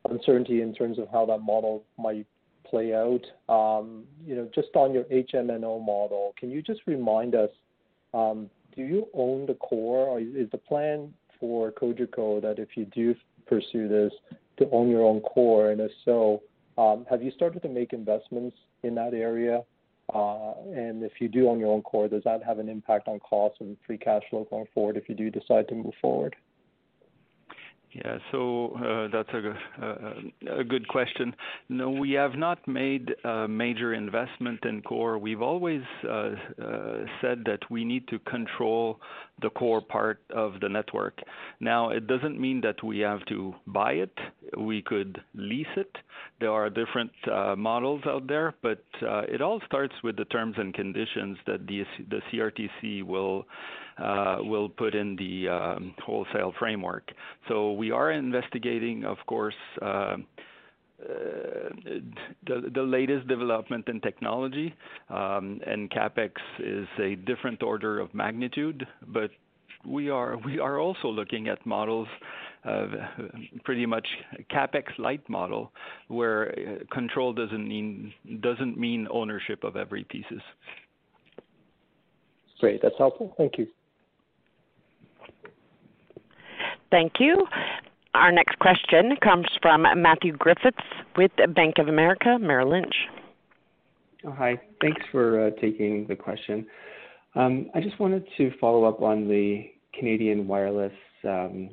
[0.09, 2.27] uncertainty in terms of how that model might
[2.70, 3.22] play out.
[3.49, 7.49] Um, you know, just on your HMNO model, can you just remind us,
[8.13, 10.07] um, do you own the core?
[10.07, 13.15] Or is the plan for Cogeco that if you do
[13.45, 14.11] pursue this,
[14.57, 15.72] to own your own core?
[15.72, 16.41] And if so,
[16.78, 19.63] um, have you started to make investments in that area?
[20.13, 23.20] Uh, and if you do own your own core, does that have an impact on
[23.20, 26.36] cost and free cash flow going forward if you do decide to move forward?
[27.93, 28.17] Yeah.
[28.31, 31.33] So uh, that's uh, a good question.
[31.69, 35.17] No, we have not made a major investment in core.
[35.17, 36.31] We've always uh,
[37.21, 38.99] said that we need to control
[39.41, 41.19] the core part of the network.
[41.59, 44.17] Now, it doesn't mean that we have to buy it.
[44.57, 45.95] We could lease it.
[46.39, 47.11] There are different
[47.57, 51.85] models out there, but it all starts with the terms and conditions that the
[52.31, 53.45] CRTC will
[54.00, 54.38] Uh,
[54.78, 57.12] put in the um, wholesale framework.
[57.48, 60.26] So we are investigating, of course, um,
[61.00, 61.70] uh,
[62.45, 64.74] the latest development in technology,
[65.10, 68.86] um, and CapEx is a different order of magnitude.
[69.08, 69.30] But
[69.86, 72.08] we are we are also looking at models
[72.64, 72.89] of
[73.64, 74.08] pretty much
[74.52, 75.72] CapEx light model,
[76.08, 80.41] where uh, control doesn't mean doesn't mean ownership of every pieces.
[82.60, 82.82] Great.
[82.82, 83.36] That's helpful.
[83.38, 83.68] Thank you.
[86.91, 87.45] Thank you.
[88.13, 90.77] Our next question comes from Matthew Griffiths
[91.15, 92.95] with Bank of America Merrill Lynch.
[94.25, 94.59] Oh, hi.
[94.81, 96.65] Thanks for uh, taking the question.
[97.35, 101.69] Um, I just wanted to follow up on the Canadian wireless um,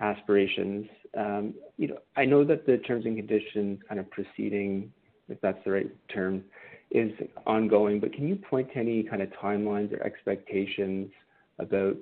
[0.00, 0.86] aspirations.
[1.16, 4.90] Um, you know, I know that the terms and conditions kind of proceeding,
[5.28, 6.42] if that's the right term,
[6.90, 7.10] is
[7.46, 11.10] ongoing, but can you point to any kind of timelines or expectations
[11.58, 11.96] about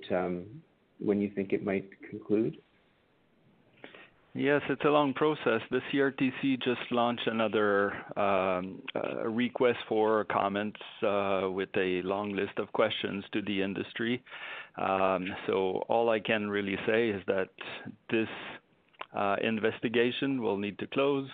[1.01, 2.57] when you think it might conclude?
[4.33, 5.61] Yes, it's a long process.
[5.73, 12.53] The CRTC just launched another um, uh, request for comments uh, with a long list
[12.59, 14.23] of questions to the industry.
[14.79, 17.49] Um, so, all I can really say is that
[18.09, 18.29] this
[19.17, 21.29] uh, investigation will need to close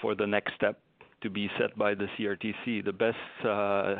[0.00, 0.80] for the next step
[1.24, 2.84] to be set by the CRTC.
[2.84, 3.96] The best uh, uh,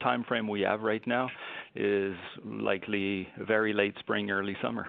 [0.00, 1.28] timeframe we have right now
[1.74, 2.14] is
[2.44, 4.86] likely very late spring, early summer.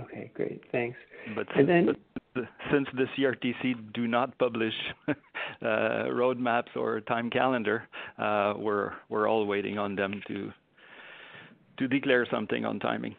[0.00, 0.62] Okay, great.
[0.72, 0.96] Thanks.
[1.34, 4.74] But since the CRTC do not publish
[5.08, 5.14] uh,
[5.60, 7.88] roadmaps or time calendar,
[8.18, 10.52] we're we're all waiting on them to
[11.78, 13.16] to declare something on timing.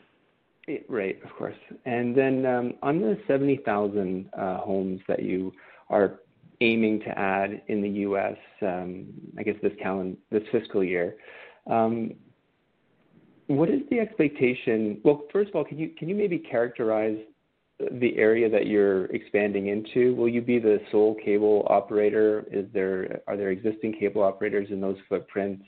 [0.70, 1.20] Eh, right.
[1.24, 1.56] Of course.
[1.86, 5.52] And then um, on the 70,000 homes that you
[5.90, 6.20] are
[6.62, 9.74] aiming to add in the U.S., um, I guess this
[10.52, 11.16] fiscal year,
[11.70, 12.14] um,
[13.48, 15.00] what is the expectation?
[15.04, 17.18] Well, first of all, can you maybe characterize
[17.80, 20.16] the area that you're expanding into?
[20.16, 22.46] Will you be the sole cable operator?
[23.28, 25.64] Are there existing cable operators in those footprints?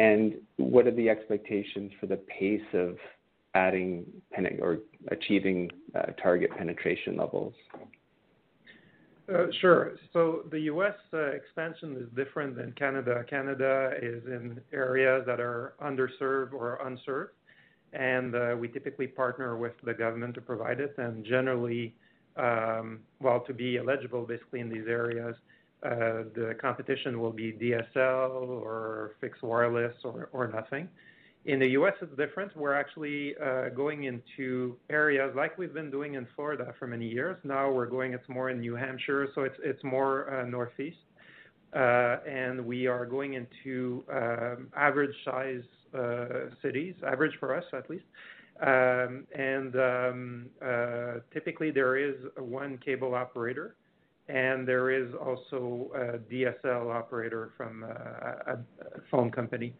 [0.00, 2.96] and what are the expectations for the pace of
[3.54, 4.06] adding
[4.60, 4.78] or
[5.08, 7.52] achieving uh, target penetration levels?
[9.32, 9.96] Uh, sure.
[10.12, 10.94] So the U.S.
[11.12, 13.24] Uh, expansion is different than Canada.
[13.28, 17.32] Canada is in areas that are underserved or unserved,
[17.92, 20.94] and uh, we typically partner with the government to provide it.
[20.98, 21.94] And generally,
[22.36, 25.36] um, well, to be eligible, basically, in these areas,
[25.82, 30.88] the competition will be DSL or fixed wireless or nothing.
[31.46, 32.54] In the U.S., it's different.
[32.54, 37.38] We're actually uh, going into areas like we've been doing in Florida for many years.
[37.44, 40.98] Now we're going, it's more in New Hampshire, so it's it's more uh, northeast.
[41.74, 45.62] Uh, and we are going into um, average-size
[46.62, 48.04] cities, average for us, at least.
[48.60, 50.46] Um, and um,
[51.32, 53.76] typically, there is one cable operator,
[54.28, 58.58] and there is also a DSL operator from a
[59.10, 59.72] phone company,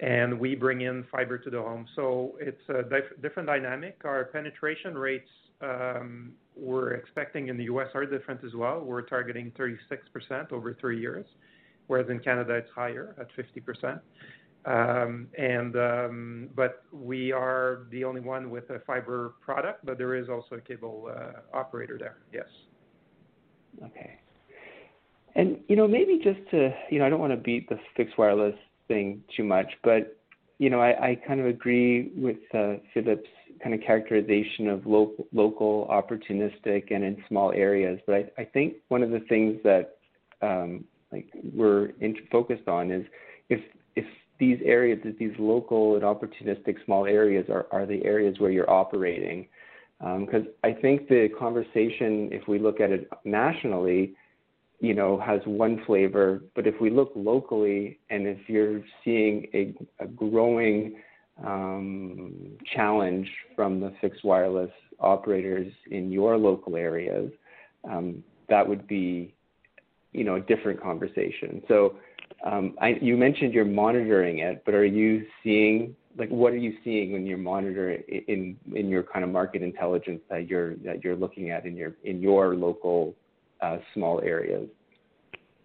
[0.00, 1.86] and we bring in fiber to the home.
[1.96, 2.82] So it's a
[3.20, 4.00] different dynamic.
[4.04, 5.28] Our penetration rates,
[5.60, 7.88] um, we're expecting in the U.S.
[7.94, 8.80] are different as well.
[8.80, 11.26] We're targeting 36% over three years,
[11.88, 14.00] whereas in Canada, it's higher at 50%.
[14.64, 20.14] Um, and um, but we are the only one with a fiber product, but there
[20.14, 22.18] is also a cable uh, operator there.
[22.32, 22.46] Yes.
[23.84, 24.18] Okay.
[25.34, 28.18] And, you know, maybe just to, you know, I don't want to beat the fixed
[28.18, 28.56] wireless
[28.88, 30.16] thing too much, but,
[30.58, 33.28] you know, I, I kind of agree with uh, Philip's
[33.62, 38.00] kind of characterization of local, opportunistic, and in small areas.
[38.06, 39.98] But I, I think one of the things that,
[40.42, 41.90] um, like, we're
[42.30, 43.04] focused on is
[43.48, 43.60] if,
[43.96, 44.04] if
[44.38, 48.70] these areas, if these local and opportunistic small areas are, are the areas where you're
[48.70, 49.48] operating.
[50.00, 54.14] Um, because I think the conversation, if we look at it nationally,
[54.80, 56.42] you know, has one flavor.
[56.54, 60.96] But if we look locally, and if you're seeing a growing
[61.44, 67.30] um, challenge from the fixed wireless operators in your local areas,
[67.88, 69.34] um, that would be,
[70.12, 71.62] you know, a different conversation.
[71.68, 71.96] So,
[72.44, 75.94] um, you mentioned you're monitoring it, but are you seeing...
[76.16, 80.20] Like, what are you seeing when you're monitoring in in your kind of market intelligence
[80.28, 83.14] that you're that you're looking at in your in your local
[83.60, 84.68] Uh, small areas?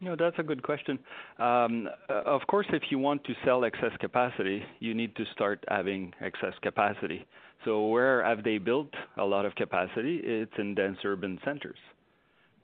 [0.01, 0.97] No, that's a good question.
[1.37, 5.63] Um, uh, of course, if you want to sell excess capacity, you need to start
[5.69, 7.25] having excess capacity.
[7.63, 10.19] So where have they built a lot of capacity?
[10.23, 11.77] It's in dense urban centers.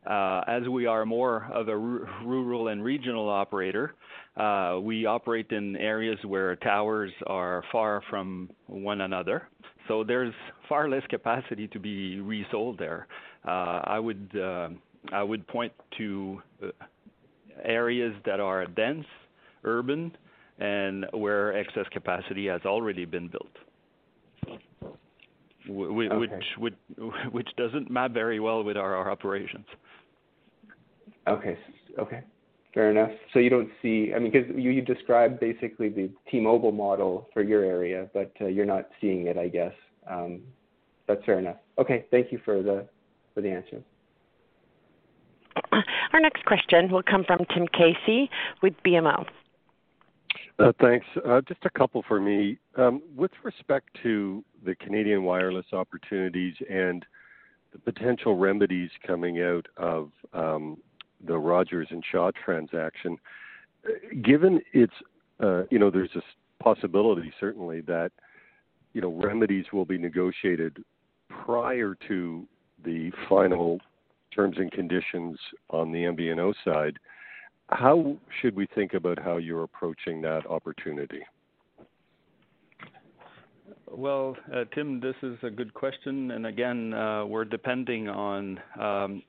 [0.10, 3.94] Uh, as we are more of a rural and regional operator,
[4.82, 9.48] we operate in areas where towers are far from one another,
[9.88, 10.34] so there's
[10.68, 13.08] far less capacity to be resold there.
[13.46, 14.32] I would
[15.48, 16.68] point to uh,
[17.64, 19.06] areas that are dense,
[19.64, 20.16] urban,
[20.60, 24.60] and where excess capacity has already been built.
[26.58, 26.72] Okay.
[27.32, 29.66] Which doesn't map very well with our operations.
[31.28, 31.58] Okay.
[31.98, 32.22] Okay,
[32.74, 33.12] fair enough.
[33.34, 34.14] So you don't see...
[34.16, 38.66] I mean, because you described basically the T-Mobile model for your area, but uh, you're
[38.66, 39.74] not seeing it, I guess.
[40.10, 40.42] Um,
[41.08, 41.58] that's fair enough.
[41.78, 42.88] Okay, thank you for the
[43.34, 43.82] for the answer.
[46.14, 48.30] Our next question will come from Tim Casey
[48.62, 49.26] with BMO.
[50.60, 51.06] Uh, thanks.
[51.26, 52.58] Uh, just a couple for me.
[52.76, 57.06] Um, with respect to the Canadian wireless opportunities and
[57.72, 60.78] the potential remedies coming out of um,
[61.26, 63.18] the Rogers and Shaw transaction,
[64.22, 64.94] given it's,
[65.40, 66.24] uh, you know, there's this
[66.62, 68.12] possibility, certainly, that,
[68.94, 70.84] you know, remedies will be negotiated
[71.30, 72.46] prior to
[72.84, 73.80] the final
[74.34, 75.38] terms and conditions
[75.70, 76.98] on the MVNO side,
[77.70, 81.22] how should we think about how you're approaching that opportunity?
[83.92, 89.24] Well, uh, Tim, this is a good question, and again, uh, we're depending on um,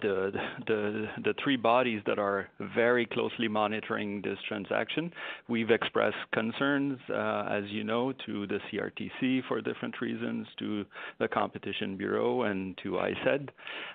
[0.00, 0.32] the
[0.66, 5.12] the, the three bodies that are very closely monitoring this transaction.
[5.48, 10.84] We've expressed concerns, uh, as you know, to the CRTC for different reasons, to
[11.18, 13.48] the Competition Bureau and to ISED.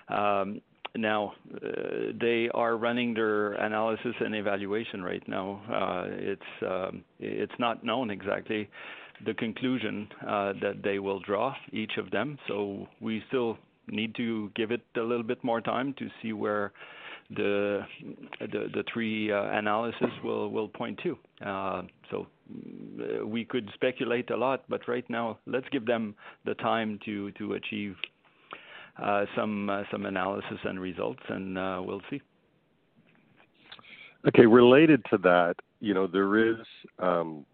[0.08, 0.60] Um,
[0.96, 1.60] now, uh,
[2.20, 5.62] they are running their analysis and evaluation right now.
[5.70, 8.68] Uh, um, it's not known exactly
[9.24, 13.58] the conclusion that they will draw, each of them, so we still
[13.90, 16.72] need to give it a little bit more time to see where
[17.30, 17.80] the
[18.40, 21.18] the three uh, analysis will will point to.
[21.46, 22.26] Uh, so,
[23.00, 26.14] uh, we could speculate a lot, but right now, let's give them
[26.44, 27.96] the time to to achieve
[29.36, 29.70] some
[30.04, 31.54] analysis and results, and
[31.86, 32.20] we'll see.
[34.28, 34.44] Okay.
[34.44, 36.58] Related to that, you know, there is,
[36.98, 37.46] um,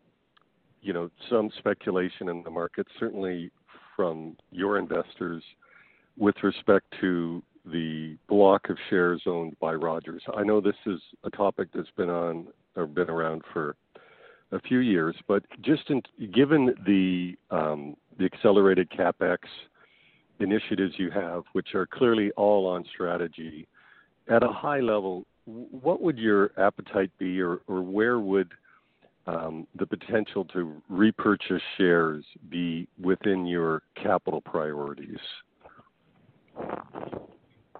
[0.82, 3.50] you know, some speculation in the market, certainly
[3.94, 5.42] from your investors,
[6.18, 10.22] with respect to the block of shares owned by Rogers.
[10.36, 12.46] I know this is a topic that's been on
[12.76, 13.76] or been around for
[14.52, 16.02] a few years, but just in,
[16.32, 19.38] given the um, the accelerated CapEx
[20.38, 23.66] initiatives you have, which are clearly all on strategy,
[24.30, 28.52] at a high level, what would your appetite be or where would
[29.26, 35.18] um, the potential to repurchase shares be within your capital priorities?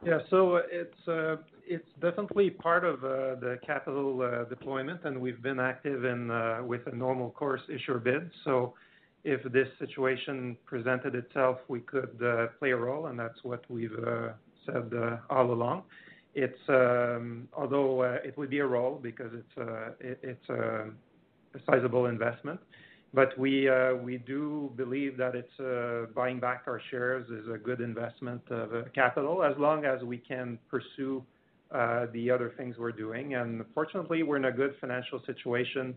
[0.04, 0.18] Yeah.
[0.30, 5.58] So it's uh, it's definitely part of uh, the capital uh, deployment, and we've been
[5.58, 6.28] active in
[6.66, 8.30] with a normal course issuer bid.
[8.44, 8.74] So
[9.24, 12.18] if this situation presented itself, we could
[12.60, 13.98] play a role, and that's what we've
[14.64, 14.92] said
[15.28, 15.82] all along.
[16.34, 20.90] It's um, although it would be a role because it's it's a
[21.68, 22.60] sizable investment.
[23.14, 27.56] But we uh we do believe that it's uh, buying back our shares is a
[27.58, 31.24] good investment of uh, capital as long as we can pursue
[31.70, 33.34] uh, the other things we're doing.
[33.34, 35.96] And fortunately, we're in a good financial situation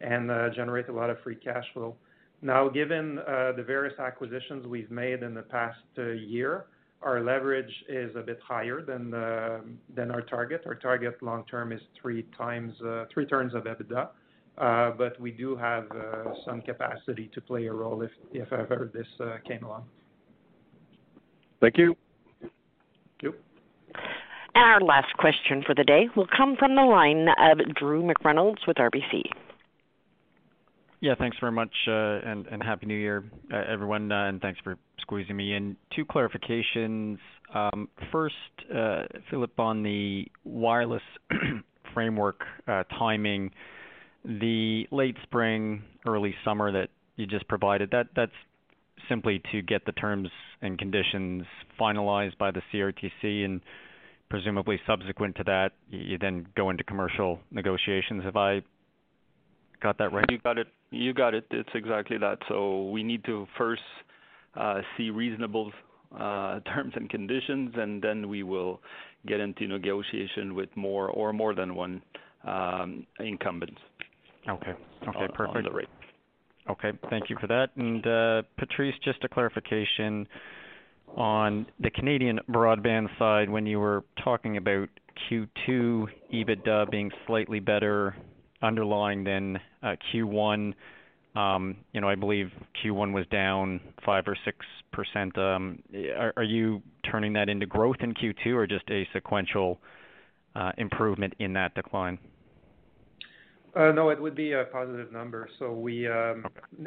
[0.00, 1.94] and generate a lot of free cash flow.
[2.40, 6.64] Now, given the various acquisitions we've made in the past year,
[7.02, 9.60] our leverage is a bit higher than uh
[9.94, 10.62] than our target.
[10.66, 14.08] Our target long term is 3x, three turns of EBITDA.
[14.58, 19.06] Uh, but we do have uh, some capacity to play a role if ever this
[19.20, 19.84] uh, came along.
[21.60, 21.96] Thank you.
[22.40, 22.52] Thank
[23.22, 23.34] you.
[24.54, 28.66] And our last question for the day will come from the line of Drew McReynolds
[28.66, 29.22] with RBC.
[31.00, 35.74] Yeah, thanks very much, and Happy New Year, everyone, and thanks for squeezing me in.
[35.96, 37.16] Two clarifications.
[37.54, 38.34] Um, first,
[39.30, 41.02] Philippe, on the wireless
[41.94, 42.42] framework
[42.98, 43.50] timing,
[44.24, 48.32] the late spring, early summer that you just provided, that's
[49.08, 50.28] simply to get the terms
[50.62, 51.44] and conditions
[51.78, 53.60] finalized by the CRTC, and
[54.28, 58.22] presumably subsequent to that, you then go into commercial negotiations.
[58.24, 58.62] Have I
[59.82, 60.24] got that right?
[60.30, 60.68] You got it.
[60.90, 61.46] You got it.
[61.50, 62.38] It's exactly that.
[62.48, 63.82] So we need to first
[64.54, 65.72] uh, see reasonable
[66.18, 68.80] uh, terms and conditions, and then we will
[69.26, 72.02] get into negotiation with more or more than one
[72.44, 73.80] um, incumbents.
[74.50, 74.74] Okay.
[75.08, 75.56] Okay, perfect.
[75.56, 75.88] On the rate.
[76.68, 76.92] Okay.
[77.08, 77.70] Thank you for that.
[77.76, 80.26] And, uh, Patrice, just a clarification
[81.16, 84.88] on the Canadian broadband side, when you were talking about
[85.28, 88.14] Q2 EBITDA being slightly better
[88.62, 90.74] underlying than uh, Q1,
[91.34, 92.50] um, you know, I believe
[92.84, 94.36] Q1 was down 5 or
[94.96, 95.38] 6%.
[95.38, 95.82] Um,
[96.36, 99.80] are you turning that into growth in Q2 or just a sequential
[100.54, 102.18] uh, improvement in that decline?
[103.76, 105.48] Uh, no, it would be a positive number.
[105.58, 106.44] So we, um,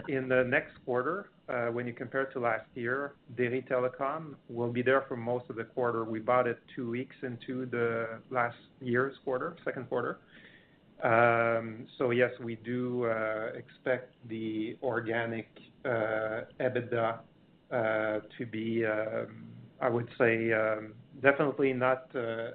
[0.10, 4.82] in the next quarter, uh, when you compare to last year, Déry Telecom will be
[4.82, 6.04] there for most of the quarter.
[6.04, 10.20] We bought it two weeks into the last year's quarter, second quarter.
[11.04, 15.50] Um so yes, we do uh, expect the organic
[15.86, 17.20] EBITDA
[18.38, 19.48] to be, um,
[19.82, 22.52] I would say, um, definitely not uh, uh,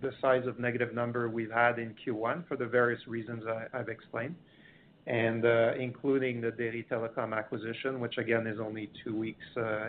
[0.00, 4.34] the size of negative number we've had in Q1 for the various reasons I've explained.
[5.06, 9.44] And uh, including the Déry Telecom acquisition, which again is only two weeks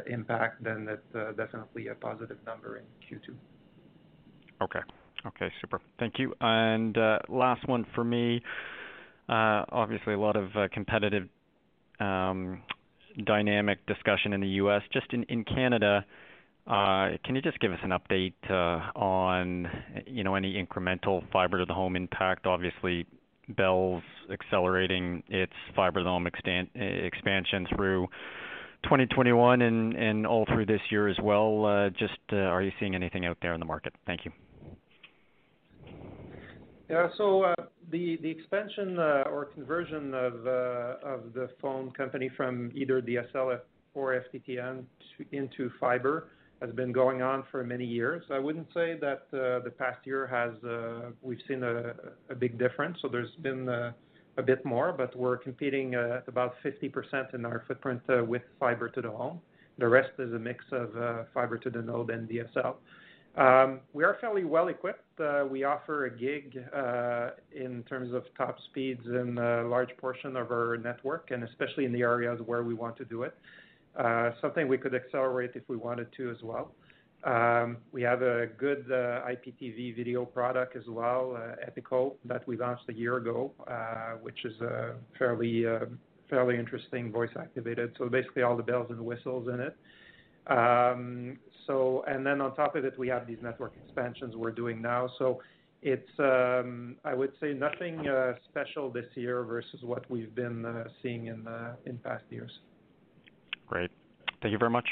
[0.08, 3.36] impact, then that's definitely a positive number in Q2.
[4.62, 4.80] Okay.
[5.26, 5.82] Okay, super.
[6.00, 6.34] Thank you.
[6.40, 8.42] And uh last one for me.
[9.28, 11.28] Obviously a lot of competitive
[12.00, 12.62] um,
[13.26, 14.82] dynamic discussion in the U.S.
[14.94, 16.06] Just in Canada,
[16.70, 19.68] Uh, can you just give us an update uh, on,
[20.06, 22.46] you know, any incremental fiber to the home impact?
[22.46, 23.08] Obviously,
[23.50, 28.06] Bell's accelerating its fiber to the home expansion through
[28.84, 31.66] 2021 and and all through this year as well.
[31.66, 33.94] Uh, just, are you seeing anything out there in the market?
[34.06, 34.32] Thank you.
[36.88, 37.08] Yeah.
[37.18, 37.56] So uh
[37.92, 43.60] the the expansion or conversion of of the phone company from either DSL
[43.96, 44.84] or FTTN
[45.32, 46.30] into fiber
[46.62, 48.24] has been going on for many years.
[48.30, 52.98] I wouldn't say that uh, the past year has uh, we've seen a big difference.
[53.02, 53.94] So there's been uh,
[54.38, 59.02] a bit more, but we're competing at about 50% in our footprint with fiber to
[59.02, 59.40] the home.
[59.78, 62.76] The rest is a mix of fiber to the node and DSL.
[63.38, 65.04] Um, we are fairly well equipped.
[65.50, 66.58] We offer a gig
[67.56, 71.94] in terms of top speeds in a large portion of our network, and especially in
[71.94, 73.34] the areas where we want to do it.
[74.42, 76.74] Something we could accelerate if we wanted to as well.
[77.24, 82.56] Um, we have a good uh, IPTV video product as well, uh, Epico, that we
[82.56, 85.86] launched a year ago, uh, which is a fairly uh,
[86.30, 87.94] fairly interesting voice activated.
[87.98, 89.76] So basically all the bells and whistles in it.
[90.48, 94.82] Um, so and then on top of it, we have these network expansions we're doing
[94.82, 95.10] now.
[95.20, 95.42] So
[95.82, 100.86] it's um, I would say nothing uh, special this year versus what we've been uh,
[101.04, 102.52] seeing in uh, in past years.
[104.40, 104.42] Great.
[104.42, 104.90] Thank you very much.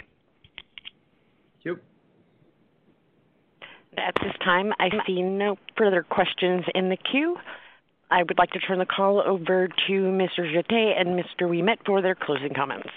[1.54, 1.80] Thank you.
[3.98, 7.38] At this time, I see no further questions in the queue.
[8.10, 10.40] I would like to turn the call over to Mr.
[10.40, 11.42] Jetté and Mr.
[11.42, 12.90] Ouimet for their closing comments.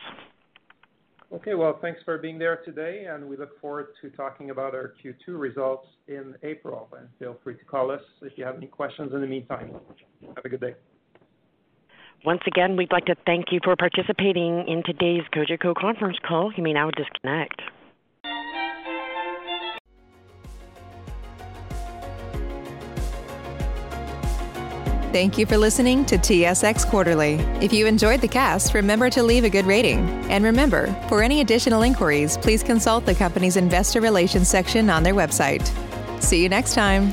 [1.32, 4.94] Okay, well, thanks for being there today, and we look forward to talking about our
[5.02, 6.88] Q2 results in April.
[6.96, 9.72] And feel free to call us if you have any questions in the meantime.
[10.34, 10.74] Have a good day.
[12.24, 16.52] Once again, we'd like to thank you for participating in today's Cogeco conference call.
[16.52, 17.62] You may now disconnect.
[25.12, 27.34] Thank you for listening to TSX Quarterly.
[27.60, 30.00] If you enjoyed the cast, remember to leave a good rating.
[30.30, 35.14] And remember, for any additional inquiries, please consult the company's investor relations section on their
[35.14, 35.66] website.
[36.22, 37.12] See you next time.